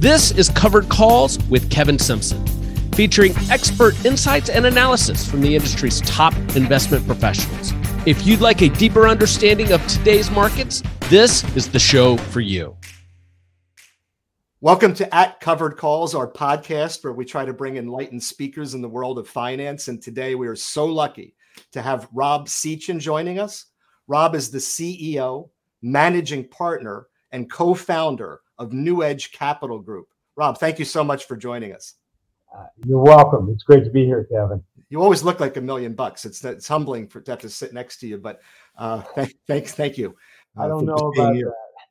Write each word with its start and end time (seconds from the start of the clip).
This 0.00 0.30
is 0.30 0.48
Covered 0.48 0.88
Calls 0.88 1.38
with 1.50 1.70
Kevin 1.70 1.98
Simpson, 1.98 2.42
featuring 2.92 3.34
expert 3.50 4.02
insights 4.02 4.48
and 4.48 4.64
analysis 4.64 5.28
from 5.28 5.42
the 5.42 5.54
industry's 5.54 6.00
top 6.00 6.34
investment 6.56 7.06
professionals. 7.06 7.74
If 8.06 8.26
you'd 8.26 8.40
like 8.40 8.62
a 8.62 8.70
deeper 8.70 9.06
understanding 9.06 9.72
of 9.72 9.86
today's 9.88 10.30
markets, 10.30 10.82
this 11.10 11.44
is 11.54 11.68
the 11.68 11.78
show 11.78 12.16
for 12.16 12.40
you. 12.40 12.78
Welcome 14.62 14.94
to 14.94 15.14
At 15.14 15.38
Covered 15.38 15.76
Calls, 15.76 16.14
our 16.14 16.32
podcast 16.32 17.04
where 17.04 17.12
we 17.12 17.26
try 17.26 17.44
to 17.44 17.52
bring 17.52 17.76
enlightened 17.76 18.22
speakers 18.22 18.72
in 18.72 18.80
the 18.80 18.88
world 18.88 19.18
of 19.18 19.28
finance. 19.28 19.88
And 19.88 20.00
today 20.00 20.34
we 20.34 20.48
are 20.48 20.56
so 20.56 20.86
lucky 20.86 21.34
to 21.72 21.82
have 21.82 22.08
Rob 22.14 22.46
Sechan 22.48 23.00
joining 23.00 23.38
us. 23.38 23.66
Rob 24.06 24.34
is 24.34 24.50
the 24.50 24.56
CEO, 24.56 25.50
managing 25.82 26.48
partner, 26.48 27.08
and 27.32 27.50
co 27.50 27.74
founder 27.74 28.40
of 28.60 28.72
New 28.72 29.02
Edge 29.02 29.32
Capital 29.32 29.80
Group. 29.80 30.08
Rob, 30.36 30.58
thank 30.58 30.78
you 30.78 30.84
so 30.84 31.02
much 31.02 31.24
for 31.24 31.36
joining 31.36 31.72
us. 31.72 31.94
Uh, 32.54 32.66
you're 32.86 33.02
welcome. 33.02 33.48
It's 33.50 33.64
great 33.64 33.84
to 33.84 33.90
be 33.90 34.04
here, 34.04 34.28
Kevin. 34.30 34.62
You 34.90 35.02
always 35.02 35.22
look 35.22 35.40
like 35.40 35.56
a 35.56 35.60
million 35.60 35.94
bucks. 35.94 36.24
It's 36.24 36.44
it's 36.44 36.68
humbling 36.68 37.08
for 37.08 37.20
to 37.20 37.30
have 37.30 37.40
to 37.40 37.48
sit 37.48 37.72
next 37.72 37.98
to 38.00 38.06
you, 38.06 38.18
but 38.18 38.40
uh, 38.76 39.00
thank, 39.14 39.34
thanks, 39.46 39.72
thank 39.72 39.96
you. 39.96 40.14
Uh, 40.56 40.64
I 40.64 40.68
don't 40.68 40.84
know 40.84 40.94
about 40.94 41.34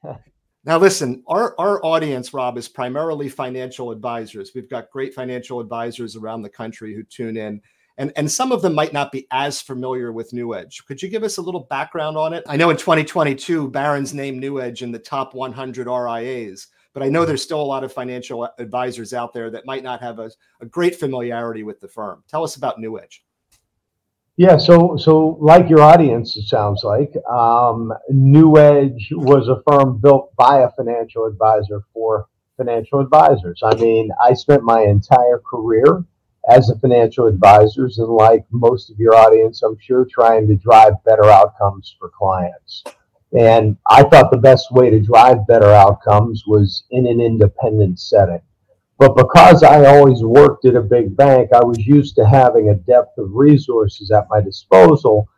that. 0.03 0.19
now, 0.65 0.77
listen, 0.77 1.23
our 1.27 1.55
our 1.59 1.83
audience, 1.83 2.33
Rob, 2.33 2.57
is 2.57 2.67
primarily 2.67 3.29
financial 3.29 3.91
advisors. 3.91 4.51
We've 4.53 4.69
got 4.69 4.91
great 4.91 5.13
financial 5.13 5.59
advisors 5.59 6.15
around 6.15 6.43
the 6.43 6.49
country 6.49 6.93
who 6.93 7.03
tune 7.03 7.35
in. 7.37 7.61
And, 7.99 8.13
and 8.15 8.31
some 8.31 8.53
of 8.53 8.61
them 8.61 8.73
might 8.73 8.93
not 8.93 9.11
be 9.11 9.27
as 9.29 9.61
familiar 9.61 10.13
with 10.13 10.31
New 10.31 10.55
Edge. 10.55 10.85
Could 10.85 11.01
you 11.03 11.09
give 11.09 11.23
us 11.23 11.37
a 11.37 11.41
little 11.41 11.67
background 11.69 12.15
on 12.15 12.33
it? 12.33 12.45
I 12.47 12.55
know 12.55 12.69
in 12.69 12.77
2022, 12.77 13.69
Barron's 13.71 14.13
named 14.13 14.39
New 14.39 14.61
Edge 14.61 14.81
in 14.81 14.93
the 14.93 14.97
top 14.97 15.33
100 15.33 15.85
RIAs, 15.85 16.67
but 16.93 17.03
I 17.03 17.09
know 17.09 17.25
there's 17.25 17.43
still 17.43 17.61
a 17.61 17.61
lot 17.61 17.83
of 17.83 17.91
financial 17.91 18.47
advisors 18.57 19.13
out 19.13 19.33
there 19.33 19.49
that 19.49 19.65
might 19.65 19.83
not 19.83 19.99
have 19.99 20.19
a, 20.19 20.31
a 20.61 20.65
great 20.65 20.95
familiarity 20.95 21.63
with 21.63 21.81
the 21.81 21.89
firm. 21.89 22.23
Tell 22.29 22.41
us 22.41 22.55
about 22.55 22.79
New 22.79 22.97
Edge. 22.97 23.25
Yeah, 24.37 24.55
so 24.55 24.95
so 24.95 25.37
like 25.41 25.69
your 25.69 25.81
audience, 25.81 26.37
it 26.37 26.47
sounds 26.47 26.85
like 26.85 27.11
um, 27.29 27.91
New 28.09 28.57
Edge 28.57 29.09
was 29.11 29.49
a 29.49 29.61
firm 29.69 29.99
built 29.99 30.33
by 30.37 30.61
a 30.61 30.71
financial 30.71 31.25
advisor 31.25 31.83
for 31.93 32.29
financial 32.55 33.01
advisors. 33.01 33.59
I 33.61 33.75
mean, 33.75 34.09
I 34.23 34.33
spent 34.35 34.63
my 34.63 34.83
entire 34.83 35.39
career 35.39 36.05
as 36.47 36.69
a 36.69 36.79
financial 36.79 37.27
advisors 37.27 37.99
and 37.99 38.07
like 38.07 38.45
most 38.51 38.89
of 38.89 38.97
your 38.97 39.15
audience, 39.15 39.61
I'm 39.61 39.77
sure 39.79 40.05
trying 40.05 40.47
to 40.47 40.55
drive 40.55 40.93
better 41.05 41.25
outcomes 41.25 41.95
for 41.99 42.09
clients. 42.09 42.83
And 43.37 43.77
I 43.89 44.03
thought 44.03 44.31
the 44.31 44.37
best 44.37 44.71
way 44.71 44.89
to 44.89 44.99
drive 44.99 45.45
better 45.47 45.71
outcomes 45.71 46.43
was 46.47 46.83
in 46.91 47.05
an 47.05 47.21
independent 47.21 47.99
setting. 47.99 48.41
But 48.97 49.15
because 49.15 49.63
I 49.63 49.85
always 49.85 50.23
worked 50.23 50.65
at 50.65 50.75
a 50.75 50.81
big 50.81 51.15
bank, 51.15 51.51
I 51.53 51.63
was 51.63 51.77
used 51.77 52.15
to 52.15 52.27
having 52.27 52.69
a 52.69 52.75
depth 52.75 53.17
of 53.17 53.31
resources 53.33 54.11
at 54.11 54.27
my 54.29 54.41
disposal 54.41 55.29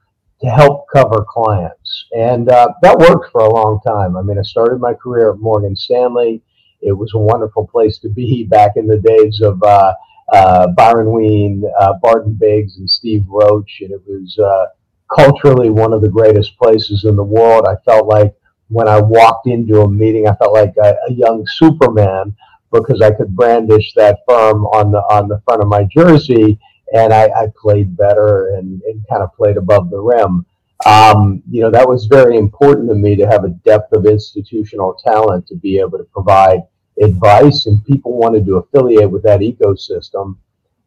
to 0.42 0.50
help 0.50 0.86
cover 0.92 1.26
clients. 1.30 2.08
And 2.14 2.50
uh, 2.50 2.70
that 2.82 2.98
worked 2.98 3.32
for 3.32 3.42
a 3.42 3.54
long 3.54 3.80
time. 3.86 4.18
I 4.18 4.24
mean, 4.24 4.40
I 4.40 4.42
started 4.42 4.80
my 4.80 4.94
career 4.94 5.32
at 5.32 5.40
Morgan 5.40 5.76
Stanley. 5.76 6.42
It 6.82 6.94
was 6.94 7.14
a 7.14 7.20
wonderful 7.20 7.68
place 7.68 8.00
to 8.00 8.10
be 8.10 8.44
back 8.50 8.72
in 8.78 8.88
the 8.88 8.98
days 8.98 9.42
of 9.42 9.62
uh, 9.62 9.94
uh, 10.32 10.68
Byron 10.68 11.12
Wien, 11.12 11.64
uh, 11.80 11.94
Barton 12.02 12.34
Biggs, 12.34 12.78
and 12.78 12.90
Steve 12.90 13.26
Roach. 13.28 13.80
And 13.82 13.92
it 13.92 14.02
was 14.08 14.38
uh, 14.40 14.68
culturally 15.14 15.70
one 15.70 15.94
of 15.94 16.02
the 16.02 16.10
greatest 16.10 16.58
places 16.58 17.06
in 17.06 17.16
the 17.16 17.24
world. 17.24 17.66
I 17.68 17.76
felt 17.86 18.08
like 18.08 18.34
when 18.70 18.88
I 18.88 19.00
walked 19.00 19.48
into 19.48 19.82
a 19.82 19.90
meeting, 19.90 20.28
I 20.28 20.36
felt 20.36 20.54
like 20.54 20.74
a, 20.82 20.96
a 21.10 21.14
young 21.14 21.46
Superman 21.46 22.36
because 22.72 23.02
I 23.02 23.12
could 23.12 23.36
brandish 23.36 23.94
that 23.96 24.20
firm 24.28 24.66
on 24.68 24.92
the 24.92 25.00
on 25.00 25.28
the 25.28 25.42
front 25.44 25.62
of 25.62 25.68
my 25.68 25.84
jersey, 25.84 26.58
and 26.94 27.14
I, 27.14 27.26
I 27.26 27.48
played 27.62 27.98
better 27.98 28.56
and, 28.56 28.82
and, 28.84 29.04
kind 29.10 29.24
of 29.24 29.34
played 29.34 29.58
above 29.58 29.90
the 29.90 30.00
rim. 30.00 30.46
Um, 30.86 31.44
you 31.50 31.62
know, 31.62 31.70
that 31.70 31.88
was 31.88 32.06
very 32.06 32.38
important 32.38 32.90
to 32.90 32.96
me 32.96 33.16
to 33.18 33.28
have 33.28 33.44
a 33.44 33.50
depth 33.50 33.94
of 33.94 34.06
institutional 34.06 34.98
talent 35.06 35.48
to 35.48 35.56
be 35.56 35.80
able 35.80 35.98
to 35.98 36.06
provide 36.06 36.62
advice, 37.02 37.66
and 37.66 37.84
people 37.86 38.18
wanted 38.18 38.46
to 38.46 38.58
affiliate 38.58 39.10
with 39.10 39.24
that 39.24 39.42
ecosystem. 39.42 40.38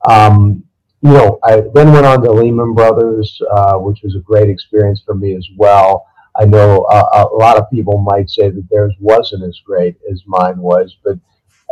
Um, 0.09 0.65
you 1.03 1.11
know, 1.11 1.39
I 1.45 1.63
then 1.75 1.93
went 1.93 2.07
on 2.07 2.23
to 2.23 2.33
Lehman 2.33 2.75
Brothers, 2.75 3.41
uh, 3.53 3.75
which 3.75 4.01
was 4.03 4.17
a 4.17 4.21
great 4.21 4.49
experience 4.49 5.03
for 5.05 5.15
me 5.15 5.35
as 5.35 5.47
well. 5.57 6.07
I 6.37 6.47
know 6.47 6.87
a, 6.91 7.25
a, 7.25 7.37
lot 7.37 7.59
of 7.59 7.71
people 7.71 7.99
might 7.99 8.29
say 8.29 8.49
that 8.49 8.69
theirs 8.71 8.95
wasn't 8.99 9.45
as 9.45 9.61
great 9.65 9.97
as 10.11 10.23
mine 10.27 10.59
was, 10.59 10.97
but 11.05 11.19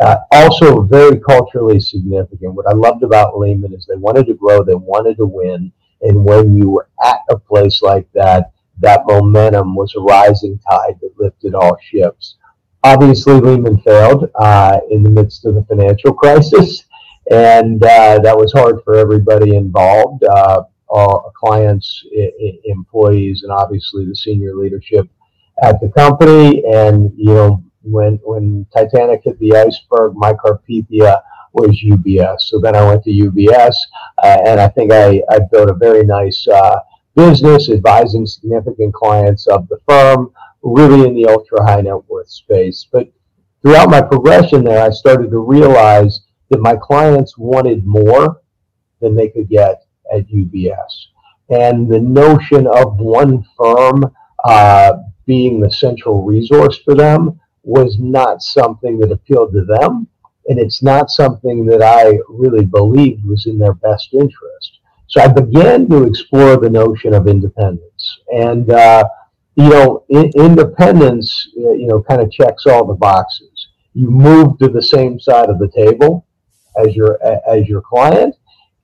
uh, 0.01 0.19
also 0.31 0.83
very 0.83 1.19
culturally 1.19 1.81
significant. 1.81 2.55
What 2.55 2.69
I 2.69 2.73
loved 2.73 3.03
about 3.03 3.39
Lehman 3.39 3.75
is 3.75 3.87
they 3.87 3.97
wanted 3.97 4.27
to 4.27 4.35
grow, 4.35 4.63
they 4.63 4.75
wanted 4.75 5.17
to 5.17 5.27
win, 5.27 5.73
and 6.03 6.25
when 6.25 6.57
you 6.57 6.71
were 6.71 6.89
at 7.05 7.21
a 7.31 7.39
place 7.39 7.83
like 7.83 8.07
that, 8.13 8.53
that 8.81 9.07
momentum 9.07 9.75
was 9.75 9.95
a 9.97 10.01
rising 10.01 10.59
tide 10.59 10.99
that 11.01 11.19
lifted 11.19 11.55
all 11.55 11.77
ships. 11.81 12.37
Obviously, 12.84 13.34
Lehman 13.41 13.78
failed 13.78 14.28
uh, 14.34 14.78
in 14.91 15.03
the 15.03 15.10
midst 15.10 15.44
of 15.47 15.54
the 15.54 15.65
financial 15.65 16.12
crisis, 16.12 16.84
and 17.31 17.82
uh, 17.82 18.19
that 18.19 18.37
was 18.37 18.53
hard 18.53 18.82
for 18.84 18.97
everybody 18.97 19.54
involved 19.54 20.25
uh, 20.25 20.62
clients, 21.34 22.04
I- 22.19 22.59
employees, 22.65 23.43
and 23.43 23.53
obviously 23.53 24.04
the 24.04 24.16
senior 24.16 24.54
leadership 24.56 25.09
at 25.62 25.81
the 25.81 25.88
company. 25.91 26.62
And, 26.65 27.12
you 27.16 27.32
know, 27.32 27.62
when, 27.82 28.19
when 28.25 28.66
Titanic 28.75 29.22
hit 29.25 29.38
the 29.38 29.54
iceberg, 29.56 30.14
my 30.14 30.32
Carpathia 30.32 31.22
was 31.53 31.81
UBS. 31.84 32.41
So 32.43 32.59
then 32.60 32.75
I 32.75 32.84
went 32.84 33.04
to 33.04 33.10
UBS, 33.10 33.75
uh, 34.22 34.38
and 34.47 34.60
I 34.60 34.69
think 34.69 34.93
I, 34.93 35.22
I 35.31 35.38
built 35.50 35.70
a 35.70 35.75
very 35.75 36.04
nice 36.04 36.47
uh, 36.49 36.81
business 37.14 37.70
advising 37.70 38.26
significant 38.26 38.94
clients 38.94 39.47
of 39.47 39.69
the 39.69 39.78
firm 39.88 40.32
really 40.62 41.06
in 41.06 41.15
the 41.15 41.27
ultra 41.27 41.62
high 41.65 41.81
net 41.81 42.09
worth 42.09 42.28
space. 42.28 42.87
But 42.91 43.09
throughout 43.62 43.91
my 43.91 44.00
progression 44.00 44.65
there, 44.65 44.84
I 44.84 44.91
started 44.91 45.31
to 45.31 45.39
realize 45.39 46.21
that 46.50 46.61
my 46.61 46.77
clients 46.77 47.39
wanted 47.39 47.87
more 47.87 48.43
than 49.00 49.15
they 49.17 49.28
could 49.28 49.49
get 49.49 49.84
at 50.12 50.28
UBS. 50.28 51.06
And 51.50 51.91
the 51.91 52.00
notion 52.00 52.67
of 52.67 52.97
one 52.97 53.45
firm 53.59 54.05
uh, 54.45 54.93
being 55.27 55.61
the 55.61 55.71
central 55.71 56.25
resource 56.25 56.79
for 56.84 56.94
them 56.94 57.41
was 57.62 57.99
not 57.99 58.43
something 58.43 58.99
that 58.99 59.12
appealed 59.12 59.53
to 59.53 59.65
them. 59.65 60.09
And 60.49 60.59
it's 60.59 60.83
not 60.83 61.11
something 61.11 61.65
that 61.67 61.83
I 61.83 62.19
really 62.29 62.65
believed 62.65 63.25
was 63.25 63.47
in 63.47 63.59
their 63.59 63.75
best 63.75 64.12
interest. 64.12 64.81
So 65.06 65.21
I 65.21 65.29
began 65.29 65.89
to 65.91 66.05
explore 66.05 66.56
the 66.56 66.71
notion 66.71 67.15
of 67.15 67.29
independence. 67.29 68.19
And 68.34 68.71
uh, 68.71 69.05
you 69.57 69.69
know, 69.69 70.05
in, 70.09 70.31
independence, 70.37 71.49
uh, 71.59 71.73
you 71.73 71.87
know, 71.87 72.03
kind 72.03 72.23
of 72.23 72.31
checks 72.31 72.67
all 72.67 72.87
the 72.87 72.95
boxes. 72.95 73.69
You 73.95 74.11
move 74.11 74.59
to 74.59 74.69
the 74.69 74.83
same 74.83 75.21
side 75.21 75.51
of 75.51 75.59
the 75.59 75.69
table 75.69 76.27
as 76.79 76.97
your 76.97 77.19
as 77.47 77.69
your 77.69 77.83
client, 77.83 78.35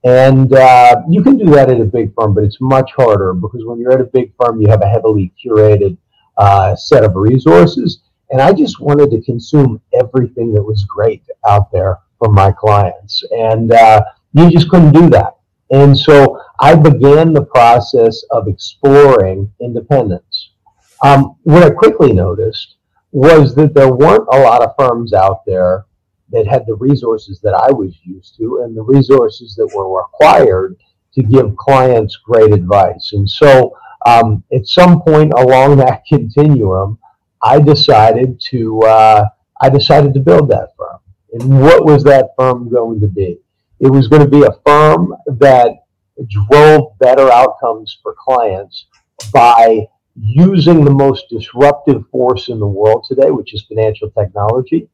and 0.03 0.53
uh, 0.53 1.01
you 1.09 1.23
can 1.23 1.37
do 1.37 1.45
that 1.51 1.69
at 1.69 1.81
a 1.81 1.85
big 1.85 2.13
firm, 2.13 2.35
but 2.35 2.43
it's 2.43 2.61
much 2.61 2.91
harder 2.95 3.33
because 3.33 3.65
when 3.65 3.79
you're 3.79 3.91
at 3.91 4.01
a 4.01 4.05
big 4.05 4.31
firm, 4.39 4.61
you 4.61 4.67
have 4.69 4.81
a 4.81 4.89
heavily 4.89 5.33
curated 5.43 5.97
uh, 6.37 6.75
set 6.75 7.03
of 7.03 7.15
resources. 7.15 8.01
And 8.31 8.39
I 8.39 8.53
just 8.53 8.79
wanted 8.79 9.09
to 9.11 9.21
consume 9.23 9.81
everything 9.99 10.53
that 10.53 10.61
was 10.61 10.83
great 10.83 11.23
out 11.47 11.71
there 11.71 11.97
from 12.19 12.35
my 12.35 12.51
clients, 12.51 13.23
and 13.31 13.73
uh, 13.73 14.03
you 14.33 14.51
just 14.51 14.69
couldn't 14.69 14.91
do 14.91 15.09
that. 15.09 15.37
And 15.71 15.97
so 15.97 16.39
I 16.59 16.75
began 16.75 17.33
the 17.33 17.45
process 17.45 18.23
of 18.31 18.47
exploring 18.47 19.51
independence. 19.59 20.51
Um, 21.03 21.35
what 21.43 21.63
I 21.63 21.69
quickly 21.69 22.13
noticed 22.13 22.75
was 23.11 23.55
that 23.55 23.73
there 23.73 23.93
weren't 23.93 24.27
a 24.31 24.39
lot 24.39 24.61
of 24.61 24.75
firms 24.77 25.13
out 25.13 25.45
there 25.45 25.85
that 26.31 26.47
had 26.47 26.65
the 26.67 26.75
resources 26.75 27.39
that 27.41 27.53
I 27.53 27.71
was 27.71 27.97
used 28.03 28.35
to 28.37 28.61
and 28.63 28.75
the 28.75 28.83
resources 28.83 29.55
that 29.55 29.71
were 29.75 30.01
required 30.01 30.77
to 31.13 31.23
give 31.23 31.55
clients 31.55 32.17
great 32.17 32.53
advice. 32.53 33.13
And 33.13 33.29
so, 33.29 33.75
um, 34.05 34.43
at 34.53 34.67
some 34.67 35.01
point 35.01 35.33
along 35.35 35.77
that 35.77 36.03
continuum, 36.07 36.99
I 37.41 37.59
decided 37.59 38.39
to 38.51 38.79
uh, 38.81 39.25
I 39.61 39.69
decided 39.69 40.13
to 40.13 40.19
build 40.19 40.49
that 40.49 40.69
firm. 40.77 40.99
And 41.33 41.61
what 41.61 41.85
was 41.85 42.03
that 42.03 42.31
firm 42.37 42.69
going 42.69 42.99
to 43.01 43.07
be? 43.07 43.39
It 43.79 43.87
was 43.87 44.07
going 44.07 44.21
to 44.21 44.27
be 44.27 44.43
a 44.43 44.59
firm 44.65 45.13
that 45.27 45.71
drove 46.27 46.97
better 46.99 47.31
outcomes 47.31 47.97
for 48.01 48.15
clients 48.17 48.87
by 49.31 49.87
using 50.21 50.83
the 50.83 50.91
most 50.91 51.25
disruptive 51.29 52.03
force 52.11 52.49
in 52.49 52.59
the 52.59 52.67
world 52.67 53.05
today, 53.07 53.31
which 53.31 53.53
is 53.53 53.63
financial 53.63 54.09
technology. 54.11 54.89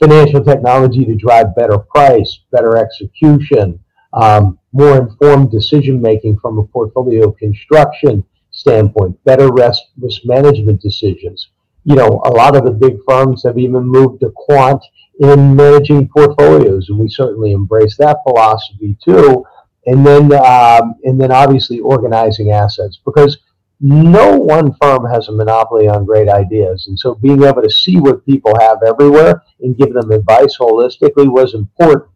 Financial 0.00 0.42
technology 0.42 1.04
to 1.04 1.14
drive 1.14 1.54
better 1.54 1.78
price, 1.78 2.40
better 2.50 2.76
execution, 2.76 3.78
um, 4.14 4.58
more 4.72 4.98
informed 4.98 5.50
decision 5.50 6.00
making 6.00 6.38
from 6.38 6.58
a 6.58 6.64
portfolio 6.64 7.30
construction 7.30 8.24
standpoint, 8.50 9.22
better 9.24 9.52
risk, 9.52 9.82
risk 10.00 10.22
management 10.24 10.80
decisions, 10.80 11.48
you 11.84 11.96
know, 11.96 12.22
a 12.24 12.30
lot 12.30 12.56
of 12.56 12.64
the 12.64 12.70
big 12.70 12.98
firms 13.08 13.42
have 13.42 13.58
even 13.58 13.84
moved 13.84 14.20
to 14.20 14.32
quant 14.34 14.82
in 15.20 15.54
managing 15.54 16.08
portfolios, 16.08 16.88
and 16.88 16.98
we 16.98 17.08
certainly 17.08 17.52
embrace 17.52 17.96
that 17.96 18.18
philosophy 18.24 18.96
too. 19.04 19.44
And 19.86 20.06
then, 20.06 20.32
um, 20.32 20.94
and 21.02 21.20
then 21.20 21.32
obviously 21.32 21.80
organizing 21.80 22.52
assets 22.52 23.00
because 23.04 23.38
no 23.82 24.38
one 24.38 24.74
firm 24.80 25.04
has 25.12 25.26
a 25.28 25.32
monopoly 25.32 25.88
on 25.88 26.04
great 26.04 26.28
ideas, 26.28 26.86
and 26.86 26.96
so 26.96 27.16
being 27.16 27.42
able 27.42 27.62
to 27.62 27.70
see 27.70 27.98
what 27.98 28.24
people 28.24 28.52
have 28.60 28.78
everywhere 28.86 29.42
and 29.60 29.76
give 29.76 29.92
them 29.92 30.12
advice 30.12 30.56
holistically 30.56 31.28
was 31.28 31.54
important. 31.54 32.08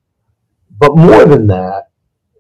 But 0.79 0.97
more 0.97 1.25
than 1.25 1.49
that, 1.49 1.89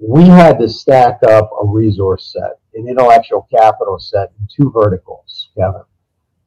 we 0.00 0.24
had 0.24 0.60
to 0.60 0.68
stack 0.68 1.22
up 1.24 1.50
a 1.60 1.66
resource 1.66 2.32
set, 2.32 2.60
an 2.74 2.88
intellectual 2.88 3.48
capital 3.52 3.98
set 3.98 4.30
in 4.38 4.46
two 4.54 4.70
verticals, 4.70 5.48
Kevin. 5.58 5.82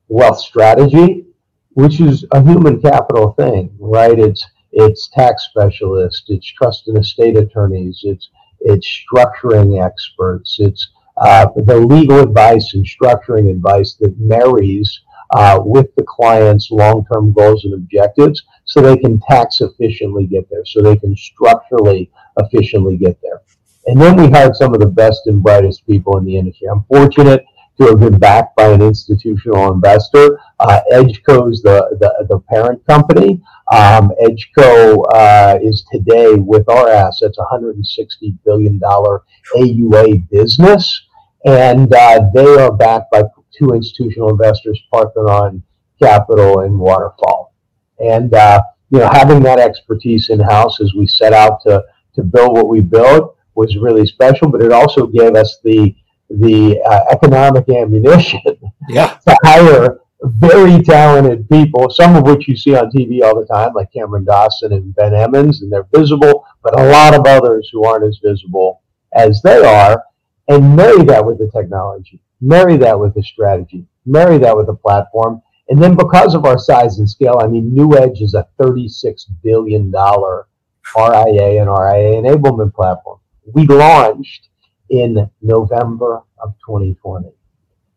Wealth 0.08 0.40
strategy, 0.40 1.26
which 1.72 2.00
is 2.00 2.26
a 2.32 2.42
human 2.42 2.82
capital 2.82 3.34
thing, 3.34 3.76
right? 3.78 4.18
It's 4.18 4.46
it's 4.72 5.10
tax 5.10 5.46
specialists, 5.46 6.26
it's 6.30 6.48
trust 6.48 6.88
and 6.88 6.98
estate 6.98 7.36
attorneys, 7.36 8.02
it's 8.04 8.30
it's 8.62 8.88
structuring 8.88 9.84
experts, 9.84 10.58
it's 10.60 10.92
uh, 11.20 11.48
the 11.56 11.78
legal 11.78 12.20
advice 12.20 12.74
and 12.74 12.86
structuring 12.86 13.50
advice 13.50 13.96
that 14.00 14.18
marries 14.20 15.02
uh, 15.32 15.60
with 15.64 15.94
the 15.96 16.04
client's 16.04 16.72
long-term 16.72 17.34
goals 17.34 17.66
and 17.66 17.74
objectives 17.74 18.44
so 18.66 18.82
they 18.82 18.98
can 18.98 19.20
tax 19.30 19.62
efficiently 19.62 20.26
get 20.26 20.50
there, 20.50 20.66
so 20.66 20.82
they 20.82 20.96
can 20.96 21.16
structurally 21.16 22.10
efficiently 22.38 22.98
get 22.98 23.20
there. 23.22 23.42
And 23.88 24.00
then 24.00 24.16
we 24.16 24.30
hired 24.30 24.56
some 24.56 24.74
of 24.74 24.80
the 24.80 24.86
best 24.86 25.28
and 25.28 25.42
brightest 25.42 25.86
people 25.88 26.18
in 26.18 26.26
the 26.26 26.38
industry. 26.38 26.68
I'm 26.68 26.84
fortunate 26.84 27.44
to 27.80 27.88
have 27.88 28.00
been 28.00 28.20
backed 28.20 28.56
by 28.56 28.70
an 28.70 28.82
institutional 28.82 29.72
investor. 29.72 30.40
Uh, 30.60 30.82
Edgeco 30.92 31.52
is 31.52 31.62
the, 31.62 31.98
the, 32.00 32.26
the, 32.30 32.40
parent 32.42 32.86
company. 32.86 33.42
Um, 33.72 34.12
Edgeco 34.22 35.04
uh, 35.14 35.58
is 35.62 35.86
today, 35.92 36.36
with 36.36 36.68
our 36.68 36.90
assets, 36.90 37.38
$160 37.40 38.38
billion 38.44 38.80
AUA 38.80 40.30
business. 40.30 41.08
And 41.46 41.94
uh, 41.94 42.30
they 42.34 42.58
are 42.58 42.72
backed 42.72 43.12
by 43.12 43.24
two 43.58 43.70
institutional 43.70 44.30
investors, 44.30 44.80
Parthenon 44.92 45.64
Capital 46.02 46.62
and 46.62 46.78
Waterfall. 46.78 47.54
And, 48.00 48.34
uh, 48.34 48.62
you 48.90 49.00
know, 49.00 49.10
having 49.10 49.42
that 49.44 49.60
expertise 49.60 50.30
in 50.30 50.40
house 50.40 50.82
as 50.82 50.94
we 50.94 51.08
set 51.08 51.34
out 51.34 51.62
to, 51.64 51.84
to 52.16 52.24
build 52.24 52.54
what 52.54 52.68
we 52.68 52.82
built 52.82 53.38
was 53.56 53.78
really 53.78 54.06
special, 54.06 54.50
but 54.50 54.62
it 54.62 54.72
also 54.72 55.06
gave 55.06 55.36
us 55.36 55.60
the 55.64 55.96
the 56.30 56.80
uh, 56.82 57.06
economic 57.12 57.68
ammunition 57.70 58.40
yeah. 58.88 59.18
to 59.28 59.36
hire 59.44 60.00
very 60.22 60.82
talented 60.84 61.50
people, 61.50 61.90
some 61.90 62.16
of 62.16 62.24
which 62.24 62.48
you 62.48 62.56
see 62.56 62.76
on 62.76 62.92
TV 62.92 63.24
all 63.24 63.40
the 63.40 63.46
time, 63.46 63.74
like 63.74 63.92
Cameron 63.92 64.26
Dawson 64.26 64.74
and 64.74 64.94
Ben 64.96 65.14
Emmons, 65.14 65.62
and 65.62 65.72
they're 65.72 65.88
visible, 65.96 66.46
but 66.62 66.80
a 66.80 66.92
lot 66.92 67.14
of 67.14 67.26
others 67.26 67.70
who 67.72 67.86
aren't 67.86 68.06
as 68.06 68.20
visible 68.24 68.82
as 69.14 69.42
they 69.42 69.64
are, 69.66 70.04
and 70.50 70.76
marry 70.76 71.04
that 71.04 71.26
with 71.26 71.38
the 71.38 71.50
technology, 71.52 72.22
marry 72.42 72.78
that 72.78 73.00
with 73.00 73.16
the 73.16 73.24
strategy, 73.24 73.86
marry 74.06 74.38
that 74.40 74.56
with 74.56 74.68
the 74.68 74.76
platform. 74.76 75.42
And 75.70 75.82
then 75.82 75.96
because 75.96 76.34
of 76.36 76.46
our 76.46 76.58
size 76.58 77.00
and 77.00 77.10
scale, 77.10 77.40
I 77.42 77.48
mean, 77.48 77.74
New 77.74 77.98
Edge 77.98 78.22
is 78.22 78.34
a 78.34 78.48
$36 78.60 79.26
billion 79.44 79.92
RIA 79.92 81.62
and 81.62 81.70
RIA 81.70 82.22
enablement 82.22 82.74
platform 82.74 83.20
we 83.54 83.66
launched 83.66 84.50
in 84.90 85.30
November 85.42 86.24
of 86.40 86.54
2020. 86.66 87.30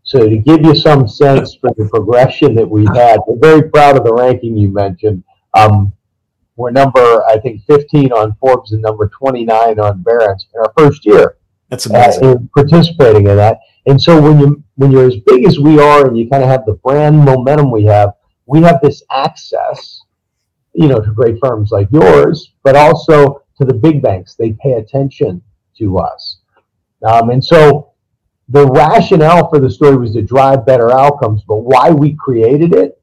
So 0.05 0.28
to 0.28 0.37
give 0.37 0.62
you 0.62 0.75
some 0.75 1.08
sense 1.08 1.55
for 1.55 1.70
the 1.76 1.88
progression 1.88 2.55
that 2.56 2.69
we've 2.69 2.94
had, 2.94 3.20
we're 3.26 3.38
very 3.38 3.70
proud 3.70 3.96
of 3.96 4.05
the 4.05 4.12
ranking 4.12 4.56
you 4.56 4.69
mentioned. 4.69 5.22
Um, 5.55 5.93
we're 6.56 6.70
number, 6.70 7.25
I 7.25 7.38
think, 7.38 7.62
15 7.66 8.12
on 8.12 8.34
Forbes 8.40 8.72
and 8.72 8.82
number 8.82 9.08
29 9.08 9.78
on 9.78 10.02
Barron's 10.02 10.46
in 10.55 10.60
our 10.60 10.72
first 10.76 11.06
year. 11.06 11.37
That's 11.72 11.86
amazing. 11.86 12.24
Uh, 12.24 12.36
participating 12.54 13.26
in 13.28 13.36
that. 13.38 13.60
And 13.86 14.00
so 14.00 14.20
when 14.20 14.38
you 14.38 14.62
when 14.76 14.92
you're 14.92 15.06
as 15.06 15.16
big 15.26 15.46
as 15.46 15.58
we 15.58 15.80
are 15.80 16.06
and 16.06 16.16
you 16.19 16.28
kind 16.28 16.42
of 16.42 16.50
have 16.50 16.66
the 16.66 16.74
brand 16.74 17.19
momentum 17.19 17.70
we 17.70 17.84
have, 17.84 18.10
we 18.44 18.60
have 18.60 18.78
this 18.82 19.02
access, 19.10 20.02
you 20.74 20.86
know, 20.86 21.00
to 21.00 21.10
great 21.12 21.38
firms 21.42 21.70
like 21.70 21.88
yours, 21.90 22.52
but 22.62 22.76
also 22.76 23.42
to 23.56 23.64
the 23.64 23.72
big 23.72 24.02
banks. 24.02 24.34
They 24.34 24.52
pay 24.62 24.72
attention 24.72 25.40
to 25.78 25.98
us. 25.98 26.40
Um, 27.08 27.30
and 27.30 27.42
so 27.42 27.92
the 28.50 28.66
rationale 28.66 29.48
for 29.48 29.58
the 29.58 29.70
story 29.70 29.96
was 29.96 30.12
to 30.12 30.20
drive 30.20 30.66
better 30.66 30.92
outcomes, 30.92 31.42
but 31.48 31.56
why 31.56 31.90
we 31.90 32.14
created 32.16 32.74
it, 32.74 33.00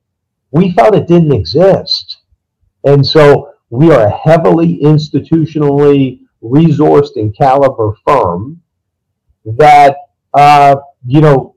we 0.51 0.73
felt 0.73 0.93
it 0.93 1.07
didn't 1.07 1.33
exist. 1.33 2.17
And 2.83 3.03
so 3.03 3.53
we 3.71 3.91
are 3.91 4.09
heavily 4.09 4.79
institutionally 4.83 6.19
resourced 6.43 7.15
and 7.15 7.35
caliber 7.35 7.95
firm 8.05 8.61
that, 9.45 9.97
uh, 10.33 10.75
you 11.05 11.21
know, 11.21 11.55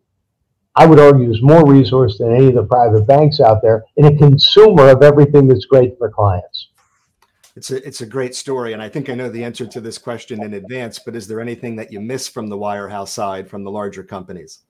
I 0.74 0.86
would 0.86 0.98
argue 0.98 1.30
is 1.30 1.42
more 1.42 1.64
resourced 1.64 2.18
than 2.18 2.34
any 2.34 2.46
of 2.46 2.54
the 2.54 2.64
private 2.64 3.06
banks 3.06 3.40
out 3.40 3.60
there 3.62 3.84
and 3.96 4.06
a 4.06 4.16
consumer 4.16 4.88
of 4.88 5.02
everything 5.02 5.46
that's 5.46 5.66
great 5.66 5.98
for 5.98 6.10
clients 6.10 6.68
it's 7.56 7.70
a 7.70 7.86
it's 7.86 8.00
a 8.00 8.06
great 8.06 8.34
story, 8.34 8.72
and 8.72 8.80
I 8.80 8.88
think 8.88 9.10
I 9.10 9.14
know 9.14 9.28
the 9.28 9.44
answer 9.44 9.66
to 9.66 9.80
this 9.80 9.98
question 9.98 10.42
in 10.42 10.54
advance. 10.54 10.98
But 10.98 11.14
is 11.14 11.28
there 11.28 11.40
anything 11.40 11.76
that 11.76 11.92
you 11.92 12.00
miss 12.00 12.28
from 12.28 12.48
the 12.48 12.56
wirehouse 12.56 13.08
side 13.08 13.48
from 13.48 13.62
the 13.62 13.70
larger 13.70 14.02
companies? 14.02 14.60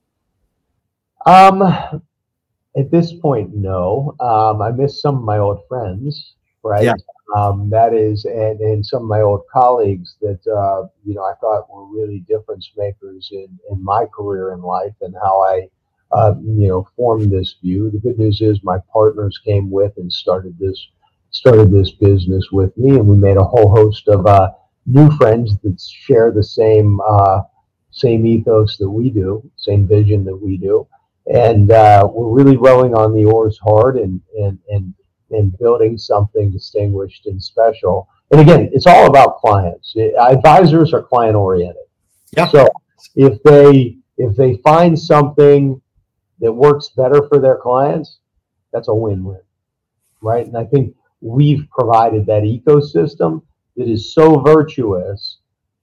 Um, 1.25 1.61
at 1.61 2.91
this 2.91 3.13
point, 3.13 3.55
no. 3.55 4.15
Um, 4.19 4.61
I 4.61 4.71
miss 4.71 5.01
some 5.01 5.17
of 5.17 5.23
my 5.23 5.37
old 5.37 5.61
friends, 5.69 6.35
right? 6.61 6.83
Yeah. 6.83 6.93
Um, 7.35 7.69
that 7.71 7.93
is, 7.93 8.25
and, 8.25 8.59
and 8.59 8.85
some 8.85 9.03
of 9.03 9.07
my 9.07 9.21
old 9.21 9.41
colleagues 9.51 10.15
that 10.21 10.39
uh, 10.47 10.87
you 11.05 11.15
know 11.15 11.23
I 11.23 11.33
thought 11.41 11.69
were 11.73 11.85
really 11.87 12.19
difference 12.27 12.71
makers 12.77 13.29
in 13.31 13.47
in 13.71 13.83
my 13.83 14.05
career 14.05 14.53
in 14.53 14.61
life 14.61 14.95
and 15.01 15.15
how 15.23 15.41
I. 15.41 15.69
Uh, 16.11 16.35
you 16.43 16.67
know, 16.67 16.87
formed 16.95 17.31
this 17.31 17.55
view. 17.63 17.89
The 17.89 17.97
good 17.97 18.19
news 18.19 18.39
is 18.39 18.63
my 18.63 18.77
partners 18.93 19.39
came 19.43 19.71
with 19.71 19.93
and 19.97 20.13
started 20.13 20.55
this 20.59 20.89
started 21.31 21.71
this 21.71 21.91
business 21.91 22.49
with 22.51 22.75
me, 22.77 22.91
and 22.91 23.07
we 23.07 23.15
made 23.17 23.37
a 23.37 23.43
whole 23.43 23.69
host 23.69 24.07
of 24.07 24.25
uh, 24.27 24.51
new 24.85 25.09
friends 25.17 25.57
that 25.63 25.81
share 25.81 26.31
the 26.31 26.43
same 26.43 26.99
uh, 27.01 27.41
same 27.91 28.25
ethos 28.25 28.77
that 28.77 28.89
we 28.89 29.09
do, 29.09 29.49
same 29.57 29.87
vision 29.87 30.23
that 30.25 30.35
we 30.35 30.57
do, 30.57 30.87
and 31.33 31.71
uh, 31.71 32.07
we're 32.11 32.29
really 32.29 32.57
rowing 32.57 32.93
on 32.93 33.13
the 33.13 33.25
oars 33.25 33.57
hard 33.63 33.97
and 33.97 34.21
and 34.39 34.59
and 34.69 34.93
and 35.33 35.57
building 35.57 35.97
something 35.97 36.51
distinguished 36.51 37.25
and 37.25 37.41
special. 37.41 38.07
And 38.31 38.41
again, 38.41 38.69
it's 38.73 38.87
all 38.87 39.07
about 39.07 39.37
clients. 39.37 39.95
Advisors 40.19 40.93
are 40.93 41.03
client 41.03 41.35
oriented. 41.35 41.83
Yeah. 42.35 42.47
So 42.47 42.67
if 43.15 43.41
they 43.43 43.97
if 44.17 44.35
they 44.35 44.57
find 44.57 44.97
something 44.97 45.81
that 46.39 46.51
works 46.51 46.89
better 46.89 47.27
for 47.27 47.39
their 47.39 47.57
clients, 47.57 48.19
that's 48.71 48.87
a 48.87 48.93
win-win, 48.93 49.41
right? 50.21 50.45
And 50.45 50.57
I 50.57 50.65
think 50.65 50.95
we've 51.21 51.67
provided 51.69 52.25
that 52.25 52.43
ecosystem 52.43 53.41
that 53.77 53.87
is 53.87 54.13
so 54.13 54.39
virtuous 54.39 55.37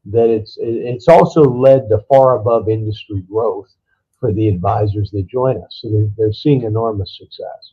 that 0.06 0.28
it's 0.28 0.56
it's 0.60 1.08
also 1.08 1.42
led 1.42 1.88
to 1.88 2.04
far 2.08 2.36
above 2.40 2.68
industry 2.68 3.22
growth 3.30 3.72
for 4.18 4.32
the 4.32 4.48
advisors 4.48 5.10
that 5.12 5.26
join 5.26 5.56
us. 5.62 5.78
So 5.80 5.88
they're, 5.90 6.10
they're 6.16 6.32
seeing 6.32 6.62
enormous 6.62 7.16
success. 7.16 7.72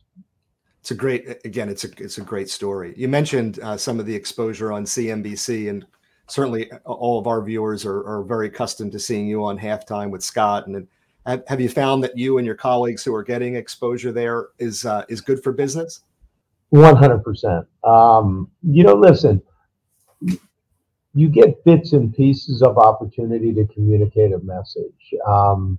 It's 0.80 0.90
a 0.90 0.94
great 0.94 1.44
again. 1.44 1.68
It's 1.68 1.84
a 1.84 1.88
it's 1.98 2.18
a 2.18 2.22
great 2.22 2.48
story. 2.48 2.94
You 2.96 3.08
mentioned 3.08 3.58
uh, 3.60 3.76
some 3.76 3.98
of 4.00 4.06
the 4.06 4.14
exposure 4.14 4.72
on 4.72 4.84
CNBC, 4.84 5.68
and 5.70 5.84
certainly 6.28 6.70
all 6.84 7.18
of 7.18 7.26
our 7.26 7.42
viewers 7.42 7.84
are, 7.84 8.04
are 8.06 8.22
very 8.22 8.46
accustomed 8.46 8.92
to 8.92 8.98
seeing 8.98 9.26
you 9.26 9.44
on 9.44 9.58
halftime 9.58 10.10
with 10.10 10.22
Scott. 10.22 10.66
And 10.66 10.86
have, 11.26 11.42
have 11.48 11.60
you 11.60 11.68
found 11.68 12.02
that 12.04 12.16
you 12.16 12.38
and 12.38 12.46
your 12.46 12.54
colleagues 12.54 13.04
who 13.04 13.14
are 13.14 13.24
getting 13.24 13.56
exposure 13.56 14.12
there 14.12 14.48
is 14.58 14.86
uh, 14.86 15.04
is 15.08 15.20
good 15.20 15.42
for 15.42 15.52
business? 15.52 16.00
One 16.70 16.96
hundred 16.96 17.24
percent. 17.24 17.66
Um, 17.84 18.50
you 18.62 18.84
know, 18.84 18.94
listen. 18.94 19.42
You 21.14 21.28
get 21.28 21.64
bits 21.64 21.94
and 21.94 22.14
pieces 22.14 22.62
of 22.62 22.78
opportunity 22.78 23.52
to 23.54 23.66
communicate 23.66 24.32
a 24.32 24.38
message, 24.38 25.14
um, 25.26 25.78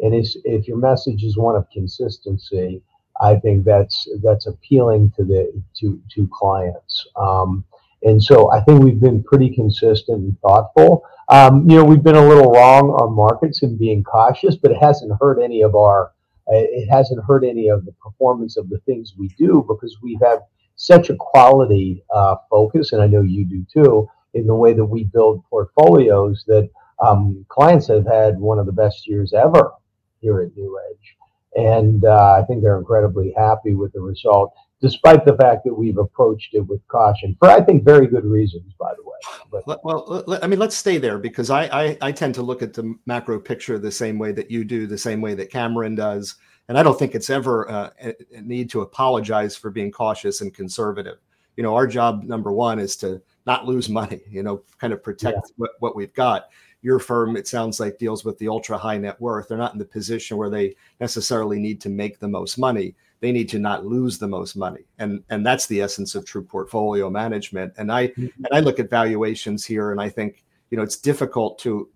and 0.00 0.14
if 0.14 0.68
your 0.68 0.76
message 0.76 1.24
is 1.24 1.36
one 1.36 1.56
of 1.56 1.68
consistency, 1.70 2.82
I 3.20 3.36
think 3.36 3.64
that's 3.64 4.08
that's 4.22 4.46
appealing 4.46 5.12
to 5.16 5.24
the 5.24 5.52
to 5.80 6.00
to 6.14 6.28
clients. 6.32 7.06
Um, 7.16 7.64
and 8.02 8.22
so 8.22 8.50
I 8.52 8.60
think 8.60 8.82
we've 8.82 9.00
been 9.00 9.22
pretty 9.22 9.50
consistent 9.50 10.18
and 10.18 10.40
thoughtful. 10.40 11.04
Um, 11.28 11.68
you 11.68 11.76
know, 11.76 11.84
we've 11.84 12.02
been 12.02 12.16
a 12.16 12.28
little 12.28 12.52
wrong 12.52 12.90
on 12.90 13.14
markets 13.14 13.62
and 13.62 13.78
being 13.78 14.04
cautious, 14.04 14.56
but 14.56 14.70
it 14.70 14.78
hasn't 14.80 15.12
hurt 15.20 15.42
any 15.42 15.62
of 15.62 15.74
our 15.74 16.12
it 16.48 16.88
hasn't 16.88 17.24
hurt 17.24 17.44
any 17.44 17.68
of 17.68 17.84
the 17.84 17.92
performance 17.92 18.56
of 18.56 18.68
the 18.68 18.78
things 18.86 19.14
we 19.18 19.28
do 19.36 19.64
because 19.66 19.96
we 20.00 20.16
have 20.22 20.42
such 20.76 21.10
a 21.10 21.16
quality 21.16 22.04
uh, 22.14 22.36
focus, 22.48 22.92
and 22.92 23.02
I 23.02 23.06
know 23.06 23.22
you 23.22 23.44
do 23.44 23.66
too, 23.72 24.08
in 24.34 24.46
the 24.46 24.54
way 24.54 24.72
that 24.72 24.84
we 24.84 25.04
build 25.04 25.42
portfolios 25.50 26.44
that 26.46 26.70
um, 27.04 27.44
clients 27.48 27.88
have 27.88 28.06
had 28.06 28.38
one 28.38 28.58
of 28.58 28.66
the 28.66 28.72
best 28.72 29.08
years 29.08 29.32
ever 29.32 29.72
here 30.20 30.40
at 30.40 30.56
New 30.56 30.78
Edge. 30.90 31.15
And 31.56 32.04
uh, 32.04 32.34
I 32.40 32.44
think 32.44 32.62
they're 32.62 32.78
incredibly 32.78 33.32
happy 33.36 33.74
with 33.74 33.92
the 33.92 34.00
result, 34.00 34.52
despite 34.80 35.24
the 35.24 35.36
fact 35.36 35.64
that 35.64 35.74
we've 35.74 35.98
approached 35.98 36.54
it 36.54 36.60
with 36.60 36.86
caution 36.88 37.36
for 37.38 37.48
I 37.50 37.62
think 37.62 37.84
very 37.84 38.06
good 38.06 38.24
reasons, 38.24 38.72
by 38.78 38.92
the 38.96 39.02
way. 39.02 39.62
But, 39.64 39.84
well, 39.84 40.24
I 40.42 40.46
mean, 40.46 40.58
let's 40.58 40.76
stay 40.76 40.98
there 40.98 41.18
because 41.18 41.50
I, 41.50 41.64
I 41.64 41.98
I 42.02 42.12
tend 42.12 42.34
to 42.36 42.42
look 42.42 42.62
at 42.62 42.74
the 42.74 42.94
macro 43.06 43.40
picture 43.40 43.78
the 43.78 43.90
same 43.90 44.18
way 44.18 44.32
that 44.32 44.50
you 44.50 44.64
do, 44.64 44.86
the 44.86 44.98
same 44.98 45.20
way 45.20 45.34
that 45.34 45.50
Cameron 45.50 45.94
does, 45.94 46.36
and 46.68 46.78
I 46.78 46.82
don't 46.82 46.98
think 46.98 47.14
it's 47.14 47.30
ever 47.30 47.70
uh, 47.70 47.90
a 48.02 48.14
need 48.42 48.70
to 48.70 48.82
apologize 48.82 49.56
for 49.56 49.70
being 49.70 49.90
cautious 49.90 50.42
and 50.42 50.52
conservative. 50.52 51.18
You 51.56 51.62
know, 51.62 51.74
our 51.74 51.86
job 51.86 52.24
number 52.24 52.52
one 52.52 52.78
is 52.78 52.96
to 52.96 53.22
not 53.46 53.64
lose 53.64 53.88
money. 53.88 54.20
You 54.28 54.42
know, 54.42 54.62
kind 54.78 54.92
of 54.92 55.02
protect 55.02 55.36
yeah. 55.36 55.54
what, 55.56 55.70
what 55.78 55.96
we've 55.96 56.12
got 56.12 56.48
your 56.82 56.98
firm, 56.98 57.36
it 57.36 57.48
sounds 57.48 57.80
like, 57.80 57.98
deals 57.98 58.24
with 58.24 58.38
the 58.38 58.48
ultra 58.48 58.78
high 58.78 58.98
net 58.98 59.20
worth. 59.20 59.48
They're 59.48 59.58
not 59.58 59.72
in 59.72 59.78
the 59.78 59.84
position 59.84 60.36
where 60.36 60.50
they 60.50 60.76
necessarily 61.00 61.58
need 61.58 61.80
to 61.82 61.88
make 61.88 62.18
the 62.18 62.28
most 62.28 62.58
money. 62.58 62.94
They 63.20 63.32
need 63.32 63.48
to 63.50 63.58
not 63.58 63.86
lose 63.86 64.18
the 64.18 64.28
most 64.28 64.56
money, 64.56 64.84
and 64.98 65.24
and 65.30 65.44
that's 65.44 65.66
the 65.66 65.80
essence 65.80 66.14
of 66.14 66.26
true 66.26 66.44
portfolio 66.44 67.08
management. 67.08 67.72
And 67.78 67.90
I 67.90 68.08
mm-hmm. 68.08 68.44
and 68.44 68.48
I 68.52 68.60
look 68.60 68.78
at 68.78 68.90
valuations 68.90 69.64
here, 69.64 69.90
and 69.90 70.00
I 70.00 70.10
think 70.10 70.44
you 70.70 70.76
know 70.76 70.82
it's 70.82 70.98
difficult 70.98 71.58
to. 71.60 71.88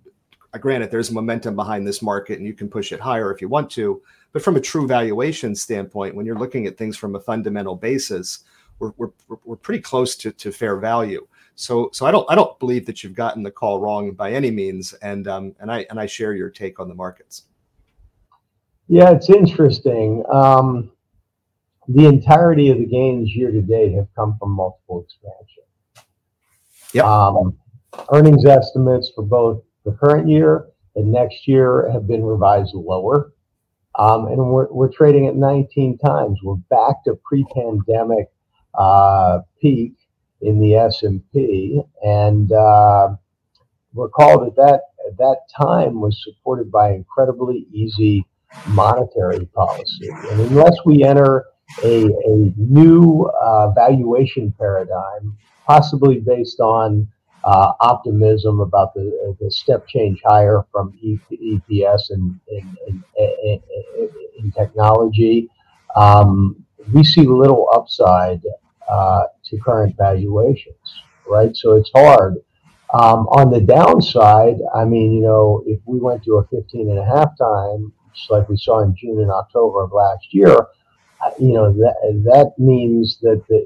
Uh, 0.53 0.59
granted, 0.59 0.91
there's 0.91 1.13
momentum 1.13 1.55
behind 1.55 1.87
this 1.87 2.03
market, 2.03 2.39
and 2.39 2.47
you 2.47 2.55
can 2.55 2.69
push 2.69 2.91
it 2.91 2.99
higher 2.99 3.33
if 3.33 3.41
you 3.41 3.49
want 3.49 3.71
to. 3.73 4.03
But 4.33 4.43
from 4.43 4.57
a 4.57 4.61
true 4.61 4.87
valuation 4.87 5.55
standpoint, 5.55 6.15
when 6.15 6.25
you're 6.25 6.39
looking 6.39 6.67
at 6.67 6.79
things 6.79 6.97
from 6.97 7.15
a 7.15 7.21
fundamental 7.21 7.77
basis, 7.77 8.41
we're, 8.79 8.93
we're, 8.97 9.11
we're 9.45 9.57
pretty 9.57 9.83
close 9.83 10.17
to, 10.17 10.33
to 10.33 10.51
fair 10.51 10.77
value. 10.77 11.27
So 11.61 11.91
so 11.93 12.07
I 12.07 12.11
don't 12.11 12.25
I 12.31 12.35
don't 12.35 12.59
believe 12.59 12.87
that 12.87 13.05
you've 13.05 13.15
gotten 13.15 13.43
the 13.43 13.51
call 13.51 13.81
wrong 13.81 14.13
by 14.13 14.33
any 14.33 14.51
means, 14.51 14.95
and 14.95 15.29
um, 15.29 15.55
and 15.61 15.71
I 15.71 15.85
and 15.91 16.01
I 16.01 16.07
share 16.07 16.33
your 16.33 16.49
take 16.49 16.81
on 16.81 16.89
the 16.89 16.95
markets. 16.95 17.43
Yeah, 18.89 19.11
it's 19.11 19.29
interesting. 19.29 20.25
Um, 20.33 20.91
the 21.87 22.07
entirety 22.07 22.71
of 22.71 22.79
the 22.79 22.87
gains 22.87 23.37
year 23.37 23.51
to 23.51 23.61
date 23.61 23.93
have 23.93 24.09
come 24.17 24.37
from 24.39 24.53
multiple 24.53 25.05
expansion. 25.05 25.65
Yeah. 26.95 27.03
Um, 27.05 27.59
earnings 28.11 28.47
estimates 28.47 29.13
for 29.15 29.23
both 29.23 29.63
the 29.85 29.93
current 29.93 30.31
year 30.31 30.69
and 30.97 31.13
next 31.13 31.47
year 31.47 31.91
have 31.93 32.09
been 32.09 32.25
revised 32.25 32.75
lower. 32.75 33.33
Um, 33.99 34.29
and 34.29 34.39
we're, 34.39 34.73
we're 34.73 34.91
trading 34.93 35.27
at 35.27 35.37
19 35.37 35.99
times. 35.99 36.39
We're 36.43 36.55
back 36.55 37.05
to 37.05 37.19
pre-pandemic 37.25 38.31
uh, 38.75 39.41
peak 39.61 39.95
in 40.43 40.61
the 40.61 40.75
S&P, 40.75 41.83
and 42.03 42.53
uh, 42.53 43.15
recall 43.95 44.45
that 44.45 44.57
that 44.57 44.81
at 45.09 45.17
that 45.19 45.39
time 45.57 46.01
was 46.01 46.23
supported 46.25 46.71
by 46.71 46.93
incredibly 46.93 47.67
easy 47.73 48.25
monetary 48.69 49.47
policy. 49.47 50.09
And 50.31 50.41
unless 50.41 50.75
we 50.85 51.05
enter 51.05 51.47
a, 51.85 52.05
a 52.05 52.53
new 52.57 53.31
uh, 53.41 53.71
valuation 53.71 54.53
paradigm, 54.59 55.37
possibly 55.67 56.21
based 56.21 56.61
on 56.61 57.09
uh, 57.45 57.73
optimism 57.81 58.61
about 58.61 58.93
the, 58.95 59.37
the 59.41 59.51
step 59.51 59.87
change 59.87 60.21
higher 60.25 60.65
from 60.73 60.93
EPS 61.03 62.11
and 62.11 62.39
in, 62.49 62.77
in, 62.87 63.05
in, 63.45 63.61
in, 64.39 64.53
technology, 64.53 65.49
um, 65.97 66.57
we 66.93 67.03
see 67.03 67.23
little 67.23 67.69
upside 67.73 68.43
uh, 68.91 69.25
to 69.45 69.59
current 69.59 69.97
valuations, 69.97 71.03
right? 71.29 71.57
So 71.57 71.77
it's 71.77 71.91
hard. 71.95 72.37
Um, 72.93 73.29
on 73.29 73.53
the 73.53 73.61
downside, 73.61 74.57
I 74.75 74.85
mean, 74.85 75.13
you 75.13 75.23
know, 75.23 75.63
if 75.65 75.79
we 75.87 76.01
went 76.01 76.25
to 76.25 76.39
a 76.39 76.47
15 76.49 76.91
and 76.91 76.99
a 76.99 77.05
half 77.05 77.39
time, 77.39 77.93
just 78.15 78.31
like 78.31 78.49
we 78.49 78.57
saw 78.57 78.81
in 78.81 78.97
June 78.97 79.21
and 79.21 79.31
October 79.31 79.85
of 79.85 79.93
last 79.93 80.35
year, 80.35 80.57
uh, 81.25 81.31
you 81.39 81.53
know, 81.53 81.73
that, 81.73 81.95
that 82.25 82.55
means 82.59 83.19
that 83.23 83.45
the, 83.49 83.65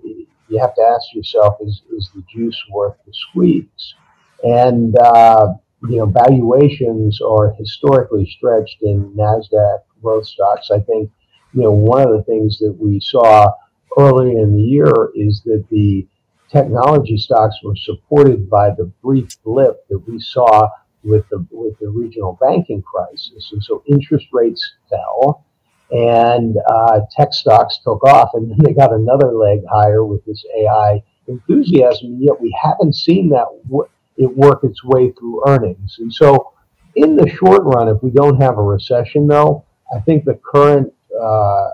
you 0.48 0.58
have 0.60 0.74
to 0.74 0.82
ask 0.82 1.14
yourself, 1.14 1.56
is, 1.62 1.80
is 1.96 2.10
the 2.14 2.22
juice 2.30 2.60
worth 2.70 2.96
the 3.06 3.12
squeeze? 3.30 3.94
And, 4.42 4.94
uh, 4.98 5.54
you 5.88 5.98
know, 5.98 6.06
valuations 6.06 7.20
are 7.22 7.54
historically 7.54 8.26
stretched 8.26 8.82
in 8.82 9.10
NASDAQ 9.16 9.78
growth 10.02 10.26
stocks. 10.26 10.70
I 10.70 10.80
think, 10.80 11.10
you 11.54 11.62
know, 11.62 11.72
one 11.72 12.02
of 12.02 12.10
the 12.10 12.24
things 12.24 12.58
that 12.58 12.76
we 12.78 13.00
saw 13.00 13.50
early 13.98 14.32
in 14.32 14.54
the 14.56 14.62
year 14.62 15.10
is 15.14 15.42
that 15.44 15.64
the 15.70 16.06
technology 16.50 17.16
stocks 17.16 17.56
were 17.62 17.76
supported 17.76 18.48
by 18.48 18.70
the 18.70 18.90
brief 19.02 19.28
blip 19.44 19.86
that 19.88 19.98
we 20.08 20.18
saw 20.20 20.68
with 21.02 21.28
the 21.30 21.46
with 21.50 21.78
the 21.80 21.88
regional 21.88 22.38
banking 22.40 22.82
crisis, 22.82 23.50
and 23.52 23.62
so 23.62 23.82
interest 23.86 24.26
rates 24.32 24.74
fell, 24.88 25.44
and 25.90 26.56
uh, 26.68 27.00
tech 27.16 27.32
stocks 27.34 27.78
took 27.84 28.02
off, 28.04 28.30
and 28.34 28.50
then 28.50 28.58
they 28.62 28.72
got 28.72 28.92
another 28.92 29.32
leg 29.32 29.60
higher 29.70 30.04
with 30.04 30.24
this 30.24 30.44
AI 30.58 31.02
enthusiasm. 31.28 32.06
And 32.12 32.22
yet 32.22 32.40
we 32.40 32.56
haven't 32.62 32.94
seen 32.94 33.28
that 33.30 33.46
w- 33.64 33.88
it 34.16 34.34
work 34.34 34.60
its 34.64 34.82
way 34.84 35.12
through 35.12 35.42
earnings, 35.46 35.96
and 35.98 36.12
so 36.12 36.52
in 36.96 37.16
the 37.16 37.28
short 37.28 37.62
run, 37.64 37.88
if 37.88 38.02
we 38.02 38.10
don't 38.10 38.40
have 38.40 38.56
a 38.58 38.62
recession, 38.62 39.26
though, 39.26 39.64
I 39.94 40.00
think 40.00 40.24
the 40.24 40.38
current 40.54 40.92
uh, 41.20 41.70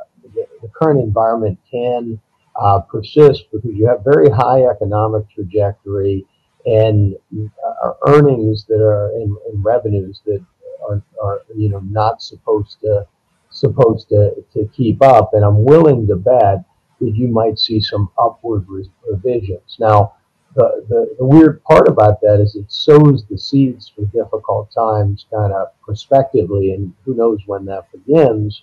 the 0.63 0.69
current 0.69 1.01
environment 1.01 1.59
can 1.71 2.21
uh, 2.61 2.81
persist 2.81 3.45
because 3.53 3.71
you 3.75 3.87
have 3.87 4.05
very 4.05 4.29
high 4.29 4.65
economic 4.65 5.29
trajectory 5.31 6.27
and 6.67 7.17
uh, 7.65 7.93
earnings 8.07 8.67
that 8.67 8.81
are 8.81 9.13
in, 9.13 9.37
in, 9.51 9.63
revenues 9.63 10.21
that 10.27 10.45
are, 10.89 11.03
are 11.23 11.43
you 11.57 11.69
know 11.69 11.81
not 11.81 12.23
supposed 12.23 12.79
to 12.81 13.07
supposed 13.51 14.09
to, 14.09 14.33
to 14.53 14.69
keep 14.77 15.03
up 15.03 15.31
and 15.33 15.45
I'm 15.45 15.65
willing 15.65 16.07
to 16.09 16.17
bet 16.17 16.65
that 17.01 17.17
you 17.17 17.29
might 17.29 17.59
see 17.59 17.81
some 17.81 18.11
upward 18.19 18.67
revisions. 19.09 19.77
Now 19.79 20.15
the, 20.55 20.85
the, 20.89 21.17
the 21.19 21.25
weird 21.25 21.63
part 21.65 21.89
about 21.89 22.21
that 22.21 22.41
is 22.41 22.57
it 22.57 22.71
sows 22.71 23.25
the 23.31 23.39
seeds 23.39 23.89
for 23.95 24.05
difficult 24.07 24.71
times 24.73 25.27
kind 25.33 25.53
of 25.53 25.69
prospectively 25.81 26.73
and 26.73 26.93
who 27.05 27.15
knows 27.15 27.41
when 27.47 27.65
that 27.67 27.91
begins 27.93 28.63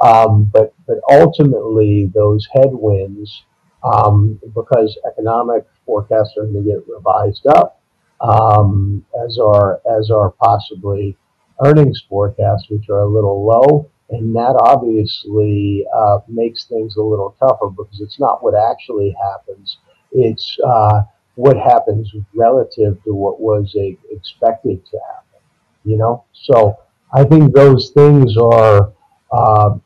um, 0.00 0.44
but 0.52 0.72
but 0.86 0.98
ultimately, 1.10 2.10
those 2.14 2.46
headwinds, 2.52 3.44
um, 3.82 4.38
because 4.54 4.96
economic 5.06 5.66
forecasts 5.84 6.34
are 6.36 6.44
going 6.44 6.64
to 6.64 6.70
get 6.70 6.88
revised 6.88 7.46
up, 7.46 7.80
um, 8.20 9.04
as 9.24 9.38
are 9.38 9.80
as 9.98 10.10
are 10.10 10.30
possibly 10.30 11.16
earnings 11.64 12.04
forecasts, 12.08 12.70
which 12.70 12.88
are 12.88 13.00
a 13.00 13.06
little 13.08 13.44
low, 13.44 13.90
and 14.10 14.34
that 14.36 14.56
obviously 14.60 15.84
uh, 15.94 16.18
makes 16.28 16.66
things 16.66 16.96
a 16.96 17.02
little 17.02 17.34
tougher 17.40 17.68
because 17.68 18.00
it's 18.00 18.20
not 18.20 18.42
what 18.42 18.54
actually 18.54 19.16
happens; 19.32 19.78
it's 20.12 20.56
uh, 20.64 21.02
what 21.34 21.56
happens 21.56 22.12
relative 22.34 23.02
to 23.02 23.14
what 23.14 23.40
was 23.40 23.74
a, 23.76 23.96
expected 24.10 24.84
to 24.86 24.98
happen. 25.12 25.40
You 25.84 25.96
know, 25.96 26.24
so 26.32 26.76
I 27.12 27.24
think 27.24 27.52
those 27.52 27.90
things 27.90 28.36
are. 28.36 28.92
Uh, 29.30 29.78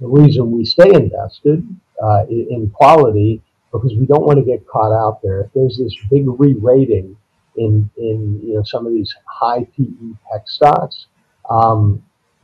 the 0.00 0.06
reason 0.06 0.50
we 0.50 0.64
stay 0.64 0.92
invested 0.92 1.66
uh, 2.02 2.24
in 2.28 2.70
quality 2.74 3.42
because 3.72 3.94
we 3.94 4.06
don't 4.06 4.24
want 4.24 4.38
to 4.38 4.44
get 4.44 4.66
caught 4.66 4.92
out 4.92 5.20
there. 5.22 5.42
If 5.42 5.52
there's 5.52 5.78
this 5.78 5.94
big 6.10 6.24
re-rating 6.26 7.16
in 7.56 7.90
in 7.96 8.40
you 8.42 8.54
know 8.54 8.62
some 8.62 8.86
of 8.86 8.92
these 8.92 9.14
high 9.26 9.64
PE 9.76 10.14
tech 10.32 10.48
stocks, 10.48 11.06
um, 11.48 12.02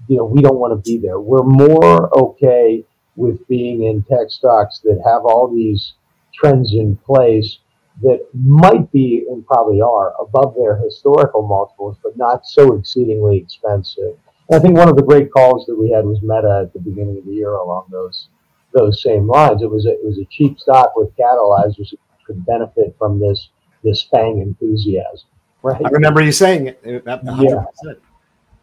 you 0.09 0.17
know 0.17 0.25
we 0.25 0.43
don't 0.43 0.59
want 0.59 0.73
to 0.73 0.91
be 0.91 0.99
there. 0.99 1.19
We're 1.19 1.45
more 1.45 2.17
okay 2.19 2.85
with 3.17 3.47
being 3.49 3.85
in 3.85 4.03
tech 4.03 4.29
stocks 4.31 4.81
that 4.85 5.01
have 5.05 5.25
all 5.25 5.53
these 5.53 5.95
trends 6.35 6.75
in 6.75 6.97
place 6.97 7.59
that 8.03 8.21
might 8.35 8.93
be 8.93 9.25
and 9.31 9.47
probably 9.47 9.81
are 9.81 10.13
above 10.21 10.55
their 10.55 10.77
historical 10.77 11.47
multiples, 11.47 11.97
but 12.03 12.15
not 12.19 12.47
so 12.47 12.75
exceedingly 12.75 13.39
expensive 13.39 14.19
I 14.53 14.59
think 14.59 14.77
one 14.77 14.89
of 14.89 14.97
the 14.97 15.03
great 15.03 15.33
calls 15.33 15.67
that 15.67 15.77
we 15.77 15.91
had 15.91 16.05
was 16.05 16.21
Meta 16.23 16.63
at 16.67 16.73
the 16.73 16.79
beginning 16.79 17.19
of 17.19 17.25
the 17.25 17.33
year 17.33 17.51
along 17.51 17.87
those 17.91 18.29
those 18.73 19.03
same 19.03 19.27
lines. 19.27 19.63
It 19.63 19.71
was 19.71 19.87
a, 19.87 19.93
it 19.93 20.05
was 20.05 20.19
a 20.19 20.25
cheap 20.27 20.61
stock 20.61 20.95
with 20.95 21.17
catalyzers 21.17 21.91
that 21.91 21.99
could 22.27 22.45
benefit 22.47 22.95
from 22.99 23.19
this 23.19 23.49
this 23.83 24.03
FANG 24.03 24.41
enthusiasm. 24.41 25.29
Right. 25.63 25.81
I 25.85 25.89
remember 25.89 26.21
you 26.23 26.33
saying 26.33 26.69
it. 26.69 26.85
100%. 26.85 27.49
Yeah. 27.49 27.93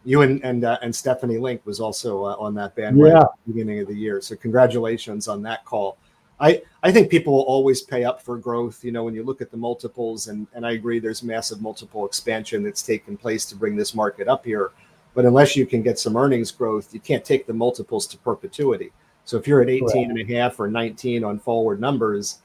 You 0.06 0.22
and 0.22 0.44
and 0.44 0.66
uh, 0.66 0.78
and 0.82 0.94
Stephanie 0.94 1.38
Link 1.38 1.66
was 1.66 1.80
also 1.80 2.25
uh, 2.25 2.36
on 2.38 2.54
that 2.56 2.75
bandwagon 2.75 3.16
yeah. 3.16 3.22
at 3.22 3.30
the 3.46 3.54
beginning 3.54 3.80
of 3.80 3.88
the 3.88 3.96
year. 3.96 4.22
So 4.22 4.36
congratulations 4.36 5.28
on 5.28 5.42
that 5.44 5.66
call. 5.66 5.98
I, 6.40 6.62
I 6.82 6.92
think 6.92 7.10
people 7.10 7.34
will 7.34 7.44
always 7.44 7.82
pay 7.82 8.04
up 8.04 8.22
for 8.22 8.38
growth. 8.38 8.84
You 8.84 8.92
know, 8.92 9.04
when 9.04 9.13
you 9.13 9.24
look 9.24 9.40
at 9.40 9.50
the 9.50 9.56
multiples, 9.56 10.28
and, 10.28 10.46
and 10.54 10.66
I 10.66 10.72
agree, 10.72 11.00
there's 11.00 11.24
massive 11.24 11.62
multiple 11.62 12.06
expansion 12.06 12.63
that's 12.63 12.82
taken 12.82 13.16
place 13.16 13.46
to 13.46 13.56
bring 13.56 13.78
this 13.78 13.96
market 13.96 14.28
up 14.28 14.44
here. 14.44 14.72
But 15.13 15.25
unless 15.25 15.55
you 15.55 15.65
can 15.65 15.82
get 15.82 16.00
some 16.00 16.17
earnings 16.17 16.51
growth, 16.51 16.93
you 16.93 17.00
can't 17.00 17.24
take 17.24 17.46
the 17.46 17.53
multiples 17.53 18.08
to 18.08 18.17
perpetuity. 18.17 18.91
So 19.25 19.38
if 19.38 19.48
you're 19.48 19.62
at 19.62 19.70
18 19.70 20.10
and 20.10 20.20
a 20.20 20.36
half 20.36 20.60
or 20.60 20.67
19 20.67 21.24
on 21.24 21.39
forward 21.39 21.79
numbers, 21.79 22.39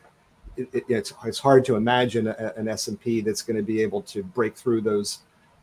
it, 0.56 0.68
it, 0.72 0.84
it's, 0.88 1.12
it's 1.24 1.38
hard 1.38 1.64
to 1.66 1.76
imagine 1.76 2.26
a, 2.26 2.52
an 2.56 2.68
S&P 2.68 3.20
that's 3.20 3.42
going 3.42 3.56
to 3.56 3.62
be 3.62 3.80
able 3.82 4.02
to 4.02 4.22
break 4.22 4.56
through 4.56 4.82
those 4.82 5.20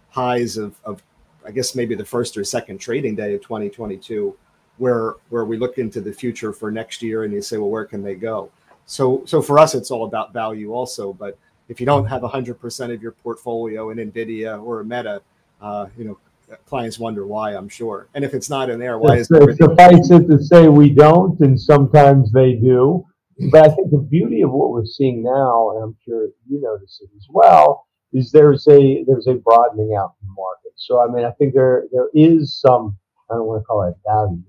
highs 0.09 0.57
of, 0.57 0.75
of, 0.83 1.03
I 1.45 1.51
guess 1.51 1.75
maybe 1.75 1.95
the 1.95 2.05
first 2.05 2.37
or 2.37 2.43
second 2.43 2.79
trading 2.79 3.15
day 3.15 3.35
of 3.35 3.41
2022 3.41 4.35
where 4.77 5.15
where 5.29 5.45
we 5.45 5.57
look 5.57 5.77
into 5.77 6.01
the 6.01 6.11
future 6.11 6.51
for 6.51 6.71
next 6.71 7.01
year 7.01 7.23
and 7.23 7.33
you 7.33 7.41
say, 7.41 7.57
well, 7.57 7.69
where 7.69 7.85
can 7.85 8.03
they 8.03 8.15
go? 8.15 8.49
So 8.85 9.23
so 9.25 9.41
for 9.41 9.59
us, 9.59 9.75
it's 9.75 9.91
all 9.91 10.05
about 10.05 10.33
value 10.33 10.73
also. 10.73 11.13
But 11.13 11.37
if 11.69 11.79
you 11.79 11.85
don't 11.85 12.05
have 12.05 12.21
100% 12.21 12.93
of 12.93 13.01
your 13.01 13.11
portfolio 13.11 13.89
in 13.89 13.97
NVIDIA 13.97 14.61
or 14.61 14.83
Meta, 14.83 15.21
uh, 15.61 15.87
you 15.97 16.05
know, 16.05 16.17
clients 16.65 16.99
wonder 16.99 17.25
why, 17.25 17.55
I'm 17.55 17.69
sure. 17.69 18.09
And 18.13 18.23
if 18.23 18.33
it's 18.33 18.49
not 18.49 18.69
in 18.69 18.79
there, 18.79 18.97
why 18.97 19.17
is 19.17 19.29
it? 19.31 19.57
Suffice 19.57 20.11
it 20.11 20.27
to 20.27 20.43
say 20.43 20.67
we 20.67 20.89
don't, 20.89 21.39
and 21.39 21.59
sometimes 21.59 22.31
they 22.31 22.53
do. 22.53 23.05
But 23.51 23.65
I 23.65 23.75
think 23.75 23.91
the 23.91 23.97
beauty 23.97 24.41
of 24.41 24.51
what 24.51 24.71
we're 24.71 24.85
seeing 24.85 25.21
now, 25.21 25.71
and 25.71 25.83
I'm 25.83 25.97
sure 26.05 26.29
you 26.47 26.61
notice 26.61 26.99
it 27.01 27.09
as 27.17 27.27
well, 27.29 27.85
is 28.13 28.31
there's 28.31 28.65
a 28.67 29.03
there's 29.05 29.27
a 29.27 29.33
broadening 29.33 29.95
out 29.99 30.13
in 30.21 30.27
the 30.27 30.33
market. 30.35 30.71
So 30.77 31.01
I 31.01 31.11
mean, 31.11 31.25
I 31.25 31.31
think 31.31 31.53
there 31.53 31.85
there 31.91 32.09
is 32.13 32.59
some 32.59 32.97
I 33.29 33.35
don't 33.35 33.47
want 33.47 33.61
to 33.61 33.65
call 33.65 33.83
it 33.83 33.95
value, 34.07 34.41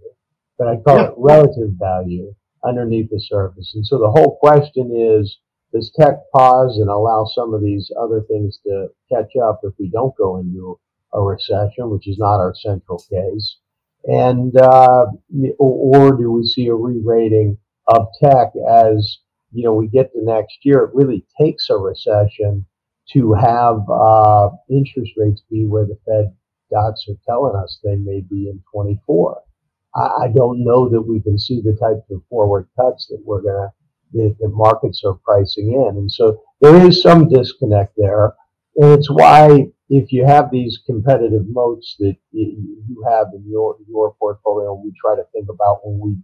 but 0.59 0.69
I 0.69 0.77
call 0.77 0.97
yeah. 0.99 1.09
it 1.09 1.15
relative 1.17 1.71
value 1.79 2.33
underneath 2.65 3.11
the 3.11 3.21
surface. 3.21 3.73
And 3.75 3.85
so 3.85 3.99
the 3.99 4.11
whole 4.11 4.37
question 4.39 4.93
is, 4.95 5.39
does 5.73 5.93
tech 5.99 6.15
pause 6.33 6.79
and 6.79 6.89
allow 6.89 7.25
some 7.25 7.55
of 7.55 7.63
these 7.63 7.91
other 8.01 8.23
things 8.29 8.59
to 8.67 8.89
catch 9.13 9.33
up 9.43 9.61
if 9.65 9.73
we 9.79 9.89
don't 9.89 10.17
go 10.17 10.39
into 10.39 10.79
a 11.17 11.21
recession, 11.21 11.91
which 11.91 12.07
is 12.07 12.19
not 12.19 12.37
our 12.37 12.55
central 12.55 13.03
case? 13.11 13.59
And 14.05 14.57
uh, 14.57 15.07
or, 15.59 16.17
do 16.17 16.31
we 16.31 16.47
see 16.47 16.69
a 16.69 16.75
re-rating 16.75 17.59
of 17.89 18.07
tech 18.23 18.53
as 18.71 19.19
you 19.53 19.65
know 19.65 19.75
we 19.75 19.89
get 19.89 20.13
to 20.13 20.25
next 20.25 20.59
year? 20.63 20.85
It 20.85 20.95
really 20.95 21.25
takes 21.41 21.71
a 21.71 21.77
recession 21.77 22.67
to 23.13 23.33
have 23.33 23.79
uh, 23.91 24.51
interest 24.71 25.13
rates 25.17 25.43
be 25.51 25.67
where 25.67 25.87
the 25.87 25.99
Fed 26.07 26.35
dots 26.71 27.07
are 27.09 27.19
telling 27.27 27.57
us 27.57 27.81
they 27.83 27.97
may 27.97 28.21
be 28.21 28.49
in 28.49 28.63
24. 28.73 29.43
I, 29.97 30.29
don't 30.35 30.63
know 30.63 30.89
that 30.91 31.01
we 31.01 31.23
can 31.23 31.39
see 31.39 31.63
the 31.63 31.73
types 31.73 32.11
of 32.11 32.23
forward 32.29 32.69
cuts 32.79 33.07
that 33.07 33.23
we're 33.25 33.41
to, 33.43 33.73
the, 34.13 34.37
the 34.41 34.49
markets 34.49 35.03
are 35.07 35.15
pricing 35.15 35.73
in. 35.73 35.97
And 35.97 36.13
so 36.13 36.43
there 36.61 36.77
is 36.87 37.01
some 37.01 37.29
disconnect 37.29 37.95
there. 37.97 38.35
And 38.77 38.93
it's 38.93 39.11
why 39.11 39.69
if 39.89 40.13
you 40.13 40.25
have 40.25 40.51
these 40.51 40.81
competitive 40.85 41.47
moats 41.49 41.97
that 42.01 42.17
you 42.33 43.05
have 43.09 43.29
in 43.35 43.45
your, 43.49 43.77
your 43.89 44.15
portfolio, 44.15 44.75
we 44.75 44.93
try 45.01 45.15
to 45.15 45.23
think 45.33 45.49
about 45.49 45.87
when 45.87 46.01
we 46.01 46.17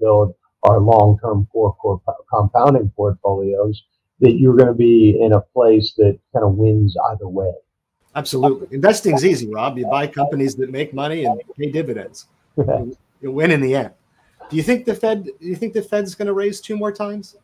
build 0.00 0.34
our 0.62 0.80
long-term 0.80 1.46
core, 1.52 1.74
core 1.74 2.00
compounding 2.30 2.90
portfolios, 2.96 3.82
that 4.20 4.34
you're 4.34 4.56
going 4.56 4.68
to 4.68 4.74
be 4.74 5.20
in 5.20 5.34
a 5.34 5.40
place 5.40 5.92
that 5.98 6.18
kind 6.32 6.44
of 6.44 6.54
wins 6.54 6.96
either 7.10 7.28
way. 7.28 7.52
Absolutely. 8.16 8.68
investing's 8.74 9.24
easy, 9.24 9.48
Rob. 9.52 9.76
You 9.76 9.86
buy 9.86 10.06
companies 10.06 10.54
that 10.56 10.70
make 10.70 10.94
money 10.94 11.24
and 11.24 11.40
pay 11.58 11.70
dividends. 11.70 12.26
you 12.56 12.96
win 13.32 13.50
in 13.50 13.60
the 13.60 13.74
end. 13.74 13.90
Do 14.48 14.56
you 14.56 14.62
think 14.62 14.84
the 14.84 14.94
Fed? 14.94 15.24
Do 15.24 15.32
you 15.40 15.56
think 15.56 15.72
the 15.72 15.82
Fed's 15.82 16.14
going 16.14 16.26
to 16.26 16.32
raise 16.32 16.60
two 16.60 16.76
more 16.76 16.92
times? 16.92 17.36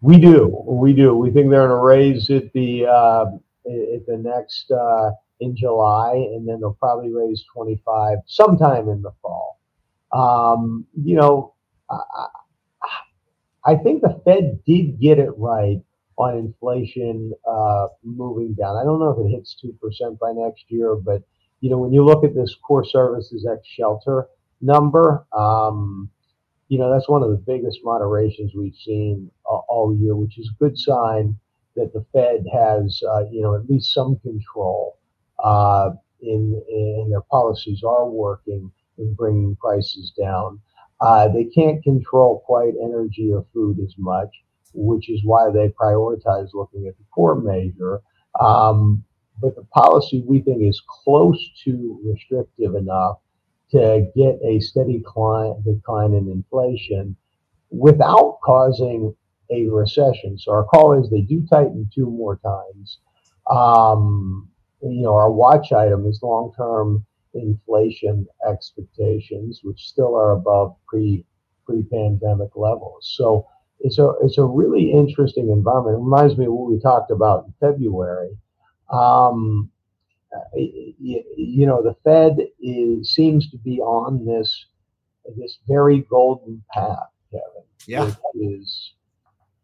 We 0.00 0.18
do. 0.18 0.62
We 0.64 0.92
do. 0.92 1.14
We 1.14 1.30
think 1.30 1.50
they're 1.50 1.66
going 1.66 1.78
to 1.78 1.84
raise 1.84 2.30
it 2.30 2.52
the 2.52 2.86
uh, 2.86 3.26
at 3.66 4.06
the 4.06 4.16
next 4.16 4.70
uh, 4.70 5.10
in 5.40 5.56
July, 5.56 6.14
and 6.14 6.48
then 6.48 6.60
they'll 6.60 6.76
probably 6.80 7.12
raise 7.12 7.44
25 7.52 8.18
sometime 8.26 8.88
in 8.88 9.02
the 9.02 9.12
fall. 9.22 9.60
Um, 10.12 10.86
you 10.94 11.16
know, 11.16 11.54
I, 11.90 12.26
I 13.64 13.74
think 13.76 14.02
the 14.02 14.20
Fed 14.24 14.60
did 14.64 15.00
get 15.00 15.18
it 15.18 15.30
right 15.36 15.80
on 16.18 16.38
inflation 16.38 17.32
uh, 17.48 17.88
moving 18.02 18.54
down. 18.54 18.76
I 18.76 18.84
don't 18.84 18.98
know 18.98 19.10
if 19.10 19.26
it 19.26 19.36
hits 19.36 19.56
2% 19.62 20.18
by 20.18 20.32
next 20.32 20.64
year, 20.68 20.96
but 20.96 21.22
you 21.60 21.70
know, 21.70 21.78
when 21.78 21.92
you 21.92 22.04
look 22.04 22.24
at 22.24 22.34
this 22.34 22.54
core 22.66 22.84
services 22.84 23.46
ex 23.50 23.66
shelter 23.66 24.28
number, 24.60 25.26
um, 25.36 26.10
you 26.68 26.78
know, 26.78 26.92
that's 26.92 27.08
one 27.08 27.22
of 27.22 27.30
the 27.30 27.36
biggest 27.36 27.80
moderations 27.82 28.52
we've 28.54 28.74
seen 28.74 29.30
uh, 29.50 29.56
all 29.68 29.96
year, 29.98 30.16
which 30.16 30.38
is 30.38 30.48
a 30.48 30.62
good 30.62 30.78
sign 30.78 31.36
that 31.76 31.92
the 31.92 32.04
Fed 32.12 32.44
has, 32.52 33.02
uh, 33.08 33.24
you 33.30 33.42
know, 33.42 33.54
at 33.54 33.68
least 33.68 33.92
some 33.92 34.18
control 34.20 34.98
uh, 35.42 35.90
in, 36.20 36.62
in 36.68 37.08
their 37.10 37.22
policies 37.22 37.82
are 37.86 38.08
working 38.08 38.70
in 38.98 39.14
bringing 39.14 39.54
prices 39.56 40.12
down. 40.18 40.60
Uh, 41.00 41.28
they 41.28 41.44
can't 41.44 41.82
control 41.82 42.42
quite 42.46 42.72
energy 42.82 43.30
or 43.32 43.44
food 43.52 43.78
as 43.80 43.94
much 43.98 44.30
which 44.76 45.08
is 45.08 45.20
why 45.24 45.50
they 45.50 45.68
prioritize 45.68 46.50
looking 46.54 46.86
at 46.86 46.96
the 46.98 47.04
core 47.10 47.40
measure. 47.40 48.02
Um, 48.40 49.02
but 49.40 49.56
the 49.56 49.64
policy 49.64 50.22
we 50.26 50.40
think 50.40 50.62
is 50.62 50.82
close 50.86 51.38
to 51.64 52.00
restrictive 52.04 52.74
enough 52.74 53.18
to 53.70 54.06
get 54.14 54.38
a 54.44 54.60
steady 54.60 54.98
decline, 54.98 55.62
decline 55.62 56.14
in 56.14 56.30
inflation 56.30 57.16
without 57.70 58.38
causing 58.44 59.14
a 59.50 59.66
recession. 59.66 60.38
So 60.38 60.52
our 60.52 60.64
call 60.64 60.92
is 60.92 61.10
they 61.10 61.22
do 61.22 61.46
tighten 61.50 61.90
two 61.94 62.10
more 62.10 62.36
times. 62.36 62.98
Um, 63.50 64.48
you 64.82 65.02
know, 65.02 65.14
our 65.14 65.30
watch 65.30 65.72
item 65.72 66.06
is 66.06 66.20
long-term 66.22 67.04
inflation 67.34 68.26
expectations, 68.48 69.60
which 69.62 69.80
still 69.80 70.14
are 70.16 70.32
above 70.32 70.76
pre 70.86 71.24
pre-pandemic 71.64 72.50
levels. 72.54 73.12
So 73.16 73.46
it's 73.80 73.98
a 73.98 74.12
it's 74.22 74.38
a 74.38 74.44
really 74.44 74.92
interesting 74.92 75.50
environment. 75.50 75.96
It 75.96 76.04
reminds 76.04 76.38
me 76.38 76.46
of 76.46 76.52
what 76.52 76.70
we 76.70 76.80
talked 76.80 77.10
about 77.10 77.46
in 77.46 77.54
February. 77.60 78.36
Um, 78.90 79.70
you, 80.54 81.22
you, 81.36 81.66
know, 81.66 81.82
the 81.82 81.96
Fed 82.04 82.38
is 82.60 83.14
seems 83.14 83.50
to 83.50 83.58
be 83.58 83.80
on 83.80 84.24
this 84.24 84.66
this 85.36 85.58
very 85.66 86.00
golden 86.10 86.62
path, 86.72 87.08
Kevin. 87.30 87.64
Yeah, 87.86 88.14
is 88.34 88.92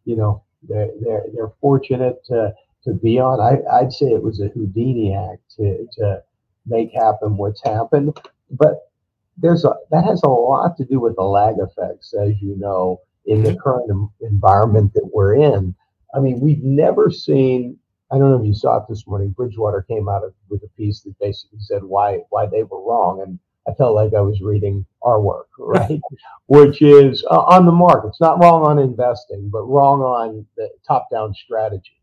you 0.05 0.17
know 0.17 0.43
they're 0.69 0.91
they're 1.01 1.25
they're 1.35 1.53
fortunate 1.61 2.25
to 2.27 2.53
to 2.85 2.93
be 2.95 3.19
on. 3.19 3.41
I, 3.41 3.79
I'd 3.79 3.93
say 3.93 4.07
it 4.07 4.23
was 4.23 4.41
a 4.41 4.49
Houdini 4.49 5.15
act 5.15 5.43
to 5.57 5.87
to 5.99 6.23
make 6.67 6.93
happen 6.93 7.37
what's 7.37 7.63
happened, 7.63 8.17
but 8.51 8.91
there's 9.37 9.65
a 9.65 9.75
that 9.91 10.05
has 10.05 10.23
a 10.23 10.29
lot 10.29 10.77
to 10.77 10.85
do 10.85 11.01
with 11.01 11.17
the 11.17 11.23
lag 11.23 11.57
effects, 11.59 12.15
as 12.15 12.41
you 12.41 12.57
know 12.57 13.01
in 13.27 13.43
the 13.43 13.51
mm-hmm. 13.51 13.59
current 13.59 14.11
environment 14.21 14.93
that 14.95 15.09
we're 15.13 15.37
in. 15.37 15.75
I 16.15 16.21
mean, 16.21 16.41
we've 16.41 16.63
never 16.63 17.11
seen. 17.11 17.79
I 18.11 18.19
don't 18.19 18.31
know 18.31 18.39
if 18.39 18.47
you 18.47 18.55
saw 18.55 18.77
it 18.77 18.85
this 18.89 19.07
morning. 19.07 19.31
Bridgewater 19.31 19.83
came 19.83 20.09
out 20.09 20.23
of, 20.23 20.35
with 20.51 20.63
a 20.65 20.69
piece 20.77 21.01
that 21.03 21.19
basically 21.19 21.61
said 21.61 21.83
why 21.83 22.21
why 22.31 22.47
they 22.47 22.63
were 22.65 22.83
wrong, 22.83 23.23
and 23.23 23.39
I 23.69 23.73
felt 23.75 23.95
like 23.95 24.15
I 24.15 24.21
was 24.21 24.41
reading 24.41 24.85
our 25.03 25.21
work, 25.21 25.49
right? 25.59 26.01
Which 26.47 26.83
is 26.83 27.25
uh, 27.31 27.43
on 27.43 27.67
the 27.67 27.73
mark. 27.73 28.05
It's 28.07 28.21
not 28.21 28.41
wrong 28.41 28.65
on 28.65 28.79
investing, 28.79 29.49
but 29.51 29.63
wrong 29.63 30.01
on 30.03 30.47
the 30.57 30.71
top-down 30.87 31.35
strategy. 31.35 32.01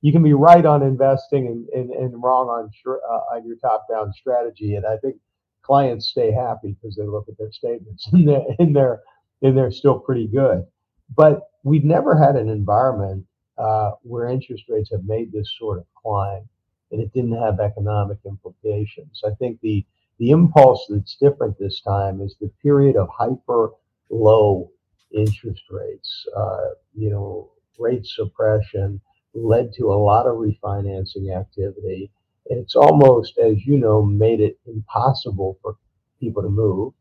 You 0.00 0.10
can 0.10 0.22
be 0.22 0.32
right 0.32 0.64
on 0.66 0.82
investing 0.82 1.46
and, 1.46 1.68
and, 1.68 1.90
and 1.90 2.22
wrong 2.22 2.48
on 2.48 2.70
uh, 2.86 3.34
on 3.34 3.46
your 3.46 3.56
top-down 3.56 4.12
strategy, 4.12 4.74
and 4.74 4.84
I 4.84 4.96
think 4.96 5.16
clients 5.62 6.08
stay 6.08 6.32
happy 6.32 6.76
because 6.80 6.96
they 6.96 7.04
look 7.04 7.28
at 7.28 7.38
their 7.38 7.52
statements 7.52 8.08
in 8.12 8.24
their 8.24 8.42
in 8.58 8.72
their 8.72 9.02
and 9.42 9.56
they're 9.56 9.70
still 9.70 9.98
pretty 9.98 10.26
good. 10.26 10.66
But 11.14 11.40
we've 11.62 11.84
never 11.84 12.16
had 12.16 12.36
an 12.36 12.48
environment 12.48 13.26
uh, 13.58 13.92
where 14.02 14.28
interest 14.28 14.64
rates 14.68 14.90
have 14.90 15.04
made 15.04 15.32
this 15.32 15.52
sort 15.58 15.78
of 15.78 15.84
climb 15.94 16.48
and 16.90 17.00
it 17.00 17.12
didn't 17.12 17.36
have 17.40 17.58
economic 17.60 18.18
implications. 18.26 19.22
I 19.26 19.30
think 19.38 19.60
the 19.60 19.84
the 20.22 20.30
impulse 20.30 20.86
that's 20.88 21.16
different 21.16 21.58
this 21.58 21.82
time 21.82 22.22
is 22.22 22.36
the 22.40 22.50
period 22.62 22.96
of 22.96 23.08
hyper 23.10 23.72
low 24.10 24.70
interest 25.14 25.64
rates. 25.70 26.26
Uh, 26.36 26.70
you 26.94 27.10
know, 27.10 27.50
rate 27.78 28.06
suppression 28.06 29.00
led 29.34 29.72
to 29.74 29.92
a 29.92 30.02
lot 30.10 30.26
of 30.28 30.36
refinancing 30.36 31.36
activity. 31.36 32.12
And 32.50 32.60
it's 32.60 32.76
almost, 32.76 33.38
as 33.38 33.66
you 33.66 33.78
know, 33.78 34.02
made 34.04 34.40
it 34.40 34.58
impossible 34.66 35.58
for 35.62 35.76
people 36.20 36.42
to 36.42 36.50
move 36.50 36.94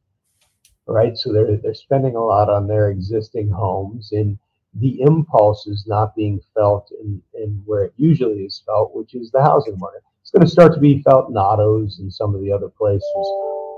right? 0.88 1.17
So 1.17 1.34
they're 1.34 1.57
they're 1.57 1.75
spending 1.75 2.15
a 2.15 2.23
lot 2.23 2.49
on 2.49 2.67
their 2.67 2.91
existing 2.91 3.49
homes, 3.49 4.12
and 4.13 4.38
the 4.75 5.01
impulse 5.01 5.67
is 5.67 5.86
not 5.88 6.15
being 6.15 6.41
felt 6.55 6.91
in, 7.01 7.21
in 7.36 7.63
where 7.65 7.86
it 7.86 7.93
usually 7.97 8.43
is 8.43 8.63
felt, 8.65 8.95
which 8.95 9.15
is 9.15 9.31
the 9.31 9.41
housing 9.43 9.77
market. 9.79 10.03
It's 10.31 10.37
going 10.39 10.47
to 10.47 10.51
start 10.53 10.73
to 10.75 10.79
be 10.79 11.01
felt 11.01 11.29
in 11.29 11.35
autos 11.35 11.99
and 11.99 12.13
some 12.13 12.33
of 12.33 12.39
the 12.39 12.53
other 12.53 12.69
places 12.69 13.03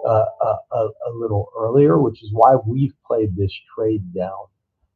uh, 0.06 0.26
a, 0.40 0.56
a, 0.72 0.90
a, 1.08 1.12
little 1.16 1.50
earlier, 1.58 2.00
which 2.00 2.22
is 2.22 2.30
why 2.32 2.58
we've 2.68 2.94
played 3.08 3.36
this 3.36 3.52
trade 3.76 4.04
down 4.14 4.46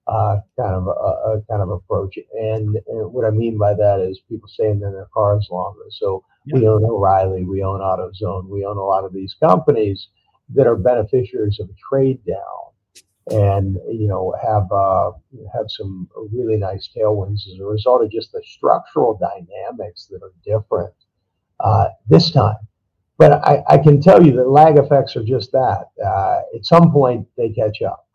uh, 0.05 0.37
kind 0.55 0.75
of 0.75 0.85
a, 0.85 1.41
kind 1.49 1.63
of 1.63 1.71
approach. 1.71 2.15
And, 2.39 2.77
and, 2.85 3.11
what 3.11 3.25
I 3.25 3.31
mean 3.31 3.57
by 3.57 3.73
that 3.73 4.05
is 4.07 4.19
people 4.29 4.47
staying 4.47 4.83
in 4.83 4.91
their 4.93 5.07
cars 5.11 5.47
longer. 5.49 5.81
So 5.89 6.23
yeah. 6.45 6.59
we 6.59 6.67
own 6.67 6.85
O'Reilly, 6.85 7.43
we 7.43 7.63
own 7.63 7.79
AutoZone, 7.79 8.49
we 8.49 8.63
own 8.63 8.77
a 8.77 8.83
lot 8.83 9.03
of 9.03 9.11
these 9.11 9.35
companies 9.39 10.09
that 10.53 10.67
are 10.67 10.75
beneficiaries 10.75 11.59
of 11.59 11.69
a 11.69 11.75
trade 11.89 12.23
down 12.23 13.01
and 13.31 13.77
you 13.91 14.07
know 14.07 14.33
have 14.41 14.71
uh, 14.71 15.11
have 15.53 15.65
some 15.69 16.07
really 16.31 16.55
nice 16.55 16.87
tailwinds 16.95 17.47
as 17.51 17.59
a 17.59 17.65
result 17.65 18.03
of 18.03 18.11
just 18.11 18.31
the 18.31 18.41
structural 18.45 19.17
dynamics 19.17 20.05
that 20.05 20.21
are 20.21 20.31
different 20.45 20.93
uh, 21.59 21.87
this 22.07 22.31
time 22.31 22.57
but 23.17 23.43
I, 23.43 23.63
I 23.67 23.77
can 23.77 23.99
tell 23.99 24.23
you 24.23 24.33
that 24.33 24.49
lag 24.49 24.77
effects 24.77 25.15
are 25.15 25.23
just 25.23 25.51
that. 25.51 25.89
Uh, 26.03 26.41
at 26.55 26.65
some 26.65 26.91
point, 26.91 27.27
they 27.35 27.49
catch 27.49 27.81
up. 27.81 28.07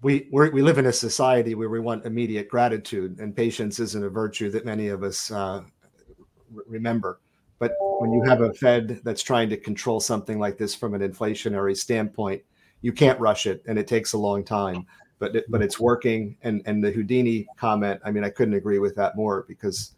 We 0.00 0.28
we 0.30 0.62
live 0.62 0.78
in 0.78 0.86
a 0.86 0.92
society 0.92 1.56
where 1.56 1.68
we 1.68 1.80
want 1.80 2.06
immediate 2.06 2.48
gratitude, 2.48 3.18
and 3.18 3.34
patience 3.34 3.80
isn't 3.80 4.04
a 4.04 4.08
virtue 4.08 4.48
that 4.52 4.64
many 4.64 4.88
of 4.88 5.02
us 5.02 5.30
uh, 5.30 5.62
remember. 6.66 7.20
But 7.58 7.72
when 7.80 8.12
you 8.12 8.22
have 8.22 8.40
a 8.40 8.54
Fed 8.54 9.00
that's 9.02 9.24
trying 9.24 9.50
to 9.50 9.56
control 9.56 9.98
something 9.98 10.38
like 10.38 10.56
this 10.56 10.72
from 10.72 10.94
an 10.94 11.00
inflationary 11.00 11.76
standpoint, 11.76 12.42
you 12.80 12.92
can't 12.92 13.18
rush 13.18 13.46
it, 13.46 13.64
and 13.66 13.76
it 13.76 13.88
takes 13.88 14.12
a 14.12 14.18
long 14.18 14.44
time. 14.44 14.86
But 15.18 15.34
it, 15.34 15.46
but 15.48 15.62
it's 15.62 15.80
working. 15.80 16.36
And 16.42 16.62
and 16.64 16.82
the 16.82 16.92
Houdini 16.92 17.48
comment, 17.56 18.00
I 18.04 18.12
mean, 18.12 18.22
I 18.22 18.30
couldn't 18.30 18.54
agree 18.54 18.78
with 18.78 18.94
that 18.94 19.16
more 19.16 19.44
because 19.48 19.96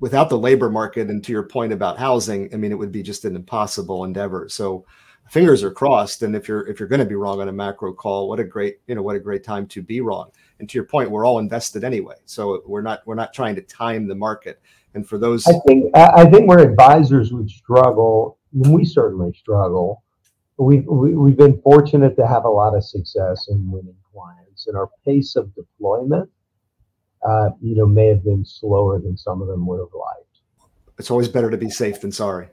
without 0.00 0.28
the 0.28 0.38
labor 0.38 0.70
market, 0.70 1.08
and 1.08 1.22
to 1.24 1.32
your 1.32 1.42
point 1.42 1.72
about 1.72 1.98
housing, 1.98 2.52
I 2.52 2.56
mean, 2.56 2.72
it 2.72 2.78
would 2.78 2.92
be 2.92 3.02
just 3.02 3.24
an 3.24 3.36
impossible 3.36 4.04
endeavor. 4.04 4.48
So 4.48 4.84
fingers 5.28 5.62
are 5.62 5.70
crossed. 5.70 6.22
And 6.22 6.34
if 6.34 6.48
you're 6.48 6.66
if 6.66 6.80
you're 6.80 6.88
going 6.88 7.00
to 7.00 7.06
be 7.06 7.14
wrong 7.14 7.40
on 7.40 7.48
a 7.48 7.52
macro 7.52 7.92
call, 7.92 8.28
what 8.28 8.40
a 8.40 8.44
great 8.44 8.80
you 8.86 8.94
know 8.94 9.02
what 9.02 9.16
a 9.16 9.20
great 9.20 9.44
time 9.44 9.66
to 9.68 9.82
be 9.82 10.00
wrong. 10.00 10.30
And 10.58 10.68
to 10.68 10.74
your 10.78 10.84
point, 10.84 11.10
we're 11.10 11.24
all 11.24 11.38
invested 11.38 11.84
anyway, 11.84 12.16
so 12.24 12.62
we're 12.66 12.82
not 12.82 13.00
we're 13.06 13.14
not 13.14 13.32
trying 13.32 13.54
to 13.56 13.62
time 13.62 14.08
the 14.08 14.14
market. 14.14 14.60
And 14.94 15.06
for 15.06 15.18
those, 15.18 15.46
I 15.46 15.58
think 15.66 15.96
I 15.96 16.24
think 16.26 16.48
where 16.48 16.58
advisors 16.60 17.32
would 17.32 17.50
struggle, 17.50 18.38
we 18.52 18.84
certainly 18.84 19.32
struggle. 19.32 20.02
We've 20.56 20.84
we, 20.86 21.10
have 21.10 21.18
we 21.18 21.30
have 21.30 21.38
been 21.38 21.60
fortunate 21.62 22.16
to 22.16 22.26
have 22.26 22.44
a 22.44 22.50
lot 22.50 22.74
of 22.74 22.84
success 22.84 23.48
in 23.48 23.70
winning 23.70 23.94
clients, 24.12 24.66
and 24.66 24.76
our 24.76 24.90
pace 25.04 25.36
of 25.36 25.54
deployment, 25.54 26.28
uh, 27.26 27.50
you 27.60 27.74
know, 27.74 27.86
may 27.86 28.08
have 28.08 28.24
been 28.24 28.44
slower 28.44 28.98
than 28.98 29.16
some 29.16 29.42
of 29.42 29.48
them 29.48 29.66
would 29.66 29.78
have 29.78 29.94
liked. 29.94 30.70
It's 30.98 31.10
always 31.10 31.28
better 31.28 31.50
to 31.50 31.56
be 31.56 31.70
safe 31.70 32.00
than 32.00 32.12
sorry. 32.12 32.48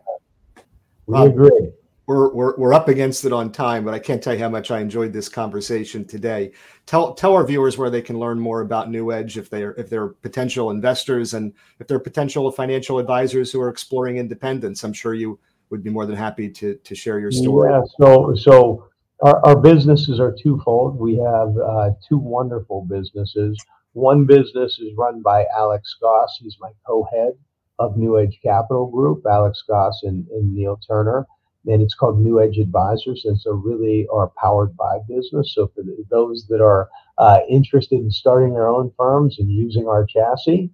We 1.08 1.18
um, 1.18 1.28
agree 1.28 1.72
we're, 2.08 2.32
we're, 2.34 2.56
we're 2.58 2.74
up 2.74 2.88
against 2.88 3.26
it 3.26 3.34
on 3.34 3.52
time, 3.52 3.84
but 3.84 3.94
I 3.94 4.00
can't 4.00 4.22
tell 4.22 4.34
you 4.34 4.40
how 4.40 4.50
much 4.50 4.70
I 4.70 4.80
enjoyed 4.80 5.12
this 5.12 5.28
conversation 5.28 6.06
today. 6.06 6.52
Tell 6.86 7.16
tell 7.16 7.34
our 7.34 7.46
viewers 7.46 7.78
where 7.78 7.90
they 7.90 8.02
can 8.02 8.20
learn 8.20 8.40
more 8.40 8.62
about 8.62 8.92
New 8.92 9.12
Edge 9.12 9.38
if 9.38 9.50
they're 9.50 9.72
if 9.74 9.90
they're 9.90 10.10
potential 10.10 10.70
investors 10.70 11.34
and 11.34 11.54
if 11.80 11.88
they're 11.88 12.00
potential 12.00 12.52
financial 12.52 13.00
advisors 13.00 13.52
who 13.52 13.60
are 13.60 13.70
exploring 13.70 14.18
independence. 14.18 14.84
I'm 14.84 14.94
sure 14.94 15.16
you 15.16 15.40
would 15.72 15.84
be 15.84 15.90
more 15.90 16.06
than 16.06 16.16
happy 16.16 16.50
to 16.50 16.76
to 16.76 16.96
share 16.96 17.20
your 17.20 17.32
story. 17.32 17.72
Yeah, 17.72 17.82
so 17.98 18.36
so 18.36 18.88
our, 19.22 19.44
our 19.44 19.60
businesses 19.60 20.20
are 20.20 20.32
twofold. 20.32 21.00
We 21.00 21.16
have 21.16 21.58
uh, 21.58 21.92
two 22.08 22.20
wonderful 22.20 22.86
businesses. 22.86 23.58
One 23.96 24.26
business 24.26 24.80
is 24.80 24.96
run 24.98 25.22
by 25.22 25.46
Alex 25.56 25.96
Goss. 26.02 26.38
He's 26.42 26.58
my 26.60 26.72
co-head 26.86 27.34
of 27.80 27.96
NewEdge 27.96 28.42
Capital 28.44 28.88
Group. 28.88 29.26
Alex 29.26 29.64
Goss 29.68 30.04
and, 30.04 30.28
and 30.30 30.54
Neil 30.54 30.80
Turner 30.88 31.26
and 31.68 31.82
it's 31.82 31.96
called 31.96 32.24
NewEdge 32.24 32.62
Advisors. 32.62 33.26
And 33.26 33.40
so, 33.40 33.52
really, 33.52 34.08
are 34.12 34.32
powered 34.38 34.76
by 34.78 35.00
business. 35.08 35.54
So, 35.54 35.72
for 35.74 35.84
those 36.10 36.46
that 36.50 36.62
are 36.62 36.90
uh, 37.18 37.40
interested 37.50 38.00
in 38.00 38.12
starting 38.12 38.54
their 38.54 38.68
own 38.68 38.92
firms 38.98 39.40
and 39.40 39.52
using 39.52 39.88
our 39.88 40.06
chassis, 40.06 40.70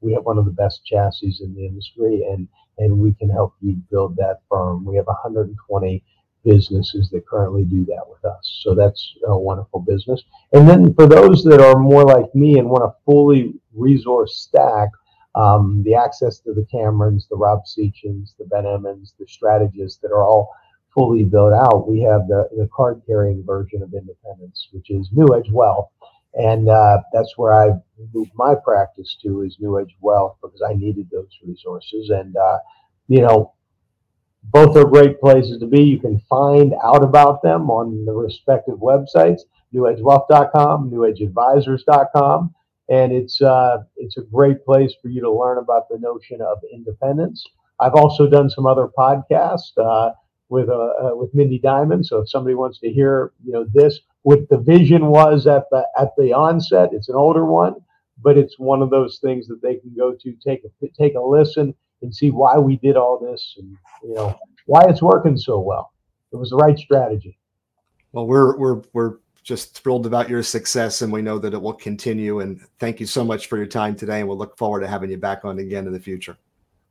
we 0.00 0.12
have 0.12 0.24
one 0.24 0.38
of 0.38 0.44
the 0.44 0.50
best 0.50 0.84
chassis 0.84 1.36
in 1.40 1.54
the 1.54 1.66
industry, 1.66 2.22
and 2.28 2.48
and 2.78 2.98
we 2.98 3.12
can 3.14 3.28
help 3.28 3.54
you 3.60 3.74
build 3.90 4.16
that 4.16 4.40
firm. 4.48 4.84
We 4.84 4.96
have 4.96 5.06
120 5.06 6.04
businesses 6.44 7.08
that 7.10 7.26
currently 7.26 7.64
do 7.64 7.84
that 7.86 8.02
with 8.08 8.24
us. 8.24 8.60
So 8.62 8.74
that's 8.74 9.14
a 9.26 9.38
wonderful 9.38 9.80
business. 9.80 10.22
And 10.52 10.68
then 10.68 10.94
for 10.94 11.06
those 11.06 11.44
that 11.44 11.60
are 11.60 11.78
more 11.78 12.04
like 12.04 12.34
me 12.34 12.58
and 12.58 12.68
want 12.68 12.84
a 12.84 12.94
fully 13.04 13.54
resource 13.74 14.36
stack, 14.36 14.88
um, 15.34 15.82
the 15.84 15.94
access 15.94 16.40
to 16.40 16.52
the 16.52 16.66
Camerons, 16.72 17.26
the 17.28 17.36
Rob 17.36 17.62
Sechans, 17.64 18.34
the 18.38 18.44
Ben 18.44 18.66
Emmons, 18.66 19.14
the 19.18 19.26
strategists 19.26 20.00
that 20.02 20.10
are 20.10 20.24
all 20.24 20.50
fully 20.94 21.24
built 21.24 21.54
out. 21.54 21.88
We 21.88 22.00
have 22.00 22.28
the, 22.28 22.48
the 22.56 22.68
card 22.74 23.02
carrying 23.06 23.44
version 23.44 23.82
of 23.82 23.94
independence, 23.94 24.68
which 24.72 24.90
is 24.90 25.08
NewEdge 25.16 25.50
Wealth. 25.50 25.88
And 26.34 26.68
uh, 26.68 27.00
that's 27.12 27.36
where 27.36 27.52
I 27.52 27.78
moved 28.12 28.32
my 28.34 28.54
practice 28.54 29.16
to 29.22 29.42
is 29.42 29.58
NewEdge 29.60 29.94
Wealth 30.00 30.36
because 30.42 30.62
I 30.62 30.74
needed 30.74 31.08
those 31.10 31.30
resources. 31.44 32.10
And, 32.10 32.36
uh, 32.36 32.58
you 33.08 33.20
know, 33.20 33.54
both 34.44 34.76
are 34.76 34.84
great 34.84 35.20
places 35.20 35.58
to 35.60 35.66
be. 35.66 35.82
You 35.82 35.98
can 35.98 36.20
find 36.28 36.74
out 36.84 37.02
about 37.02 37.42
them 37.42 37.70
on 37.70 38.04
the 38.04 38.12
respective 38.12 38.78
websites, 38.78 39.42
newedgewealth.com, 39.74 40.90
newedgeadvisors.com 40.90 42.54
and 42.88 43.12
it's 43.12 43.40
uh, 43.40 43.78
it's 43.96 44.16
a 44.16 44.22
great 44.22 44.64
place 44.64 44.92
for 45.00 45.08
you 45.08 45.20
to 45.20 45.30
learn 45.30 45.58
about 45.58 45.88
the 45.88 45.98
notion 45.98 46.40
of 46.40 46.58
independence. 46.72 47.44
I've 47.80 47.94
also 47.94 48.28
done 48.28 48.50
some 48.50 48.66
other 48.66 48.88
podcasts 48.96 49.72
uh, 49.78 50.12
with 50.48 50.68
uh, 50.68 50.72
uh, 50.72 51.10
with 51.14 51.34
Mindy 51.34 51.58
Diamond. 51.58 52.06
So 52.06 52.18
if 52.18 52.30
somebody 52.30 52.54
wants 52.54 52.80
to 52.80 52.90
hear, 52.90 53.32
you 53.44 53.52
know, 53.52 53.64
this 53.72 54.00
what 54.22 54.48
the 54.50 54.58
vision 54.58 55.06
was 55.06 55.46
at 55.46 55.64
the 55.70 55.86
at 55.98 56.08
the 56.16 56.32
onset, 56.32 56.90
it's 56.92 57.08
an 57.08 57.14
older 57.14 57.44
one, 57.44 57.76
but 58.22 58.36
it's 58.36 58.58
one 58.58 58.82
of 58.82 58.90
those 58.90 59.18
things 59.22 59.46
that 59.46 59.62
they 59.62 59.76
can 59.76 59.94
go 59.96 60.14
to 60.20 60.32
take 60.44 60.62
a 60.64 60.86
take 60.98 61.14
a 61.14 61.20
listen 61.20 61.74
and 62.02 62.14
see 62.14 62.30
why 62.30 62.58
we 62.58 62.76
did 62.76 62.96
all 62.96 63.18
this 63.18 63.54
and 63.58 63.76
you 64.02 64.14
know 64.14 64.38
why 64.66 64.82
it's 64.88 65.02
working 65.02 65.36
so 65.36 65.58
well. 65.60 65.92
It 66.32 66.36
was 66.36 66.50
the 66.50 66.56
right 66.56 66.78
strategy. 66.78 67.38
Well, 68.12 68.26
we're 68.26 68.56
we're 68.56 68.82
we're 68.92 69.16
just 69.42 69.76
thrilled 69.82 70.06
about 70.06 70.28
your 70.28 70.42
success 70.42 71.02
and 71.02 71.12
we 71.12 71.20
know 71.20 71.38
that 71.38 71.52
it 71.52 71.60
will 71.60 71.72
continue. 71.72 72.40
And 72.40 72.60
thank 72.78 73.00
you 73.00 73.06
so 73.06 73.24
much 73.24 73.48
for 73.48 73.56
your 73.56 73.66
time 73.66 73.96
today. 73.96 74.20
And 74.20 74.28
we'll 74.28 74.38
look 74.38 74.56
forward 74.56 74.80
to 74.80 74.88
having 74.88 75.10
you 75.10 75.16
back 75.16 75.44
on 75.44 75.58
again 75.58 75.86
in 75.86 75.92
the 75.92 76.00
future. 76.00 76.36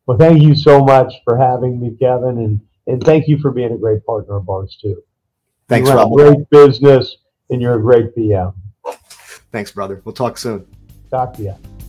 Well, 0.05 0.17
thank 0.17 0.41
you 0.41 0.55
so 0.55 0.83
much 0.83 1.13
for 1.23 1.37
having 1.37 1.79
me, 1.79 1.95
Kevin. 1.97 2.39
And, 2.39 2.61
and 2.87 3.01
thank 3.03 3.27
you 3.27 3.37
for 3.39 3.51
being 3.51 3.71
a 3.71 3.77
great 3.77 4.05
partner 4.05 4.35
of 4.35 4.49
ours, 4.49 4.77
too. 4.81 5.01
Thanks, 5.69 5.89
you 5.89 5.95
Rob. 5.95 6.11
Great 6.11 6.49
business 6.49 7.17
and 7.49 7.61
you're 7.61 7.77
a 7.77 7.81
great 7.81 8.13
PM. 8.15 8.53
Thanks, 9.51 9.71
brother. 9.71 10.01
We'll 10.03 10.13
talk 10.13 10.37
soon. 10.37 10.65
Talk 11.09 11.33
to 11.33 11.43
you. 11.43 11.80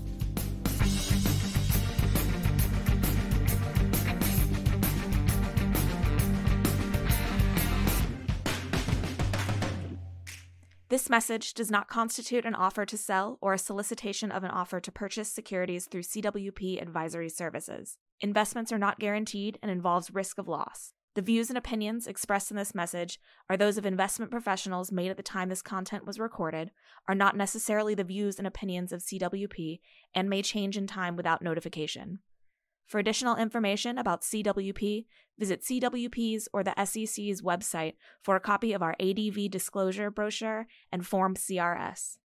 This 10.93 11.09
message 11.09 11.55
does 11.55 11.71
not 11.71 11.89
constitute 11.89 12.45
an 12.45 12.55
offer 12.55 12.85
to 12.85 12.99
sell 12.99 13.39
or 13.41 13.55
a 13.55 13.59
solicitation 13.59 14.31
of 14.31 14.45
an 14.45 14.51
offer 14.51 14.79
to 14.79 14.93
purchase 14.93 15.33
securities 15.33 15.87
through 15.87 16.03
CWP 16.03 16.83
Advisory 16.83 17.31
Services. 17.31 17.97
Investments 18.21 18.71
are 18.71 18.79
not 18.79 18.99
guaranteed 18.99 19.59
and 19.63 19.71
involves 19.71 20.13
risk 20.13 20.37
of 20.37 20.49
loss. 20.49 20.93
The 21.15 21.23
views 21.23 21.49
and 21.49 21.57
opinions 21.57 22.07
expressed 22.07 22.51
in 22.51 22.59
this 22.59 22.75
message 22.75 23.19
are 23.49 23.57
those 23.57 23.79
of 23.79 23.87
investment 23.87 24.31
professionals 24.31 24.93
made 24.93 25.11
at 25.11 25.17
the 25.17 25.23
time 25.23 25.49
this 25.49 25.63
content 25.63 26.05
was 26.05 26.19
recorded, 26.19 26.73
are 27.09 27.15
not 27.15 27.39
necessarily 27.39 27.95
the 27.95 28.05
views 28.05 28.37
and 28.37 28.47
opinions 28.47 28.93
of 28.93 29.01
CWP, 29.01 29.81
and 30.15 30.29
may 30.29 30.43
change 30.43 30.77
in 30.77 30.87
time 30.87 31.17
without 31.17 31.41
notification. 31.41 32.19
For 32.93 32.99
additional 32.99 33.37
information 33.37 33.97
about 33.97 34.21
CWP, 34.21 35.07
visit 35.39 35.63
CWP's 35.63 36.47
or 36.53 36.63
the 36.63 36.75
SEC's 36.77 37.41
website 37.41 37.95
for 38.23 38.37
a 38.37 38.41
copy 38.41 38.75
of 38.75 38.83
our 38.83 38.95
ADV 39.01 39.51
disclosure 39.51 40.11
brochure 40.11 40.67
and 40.93 41.07
Form 41.07 41.35
CRS. 41.35 42.19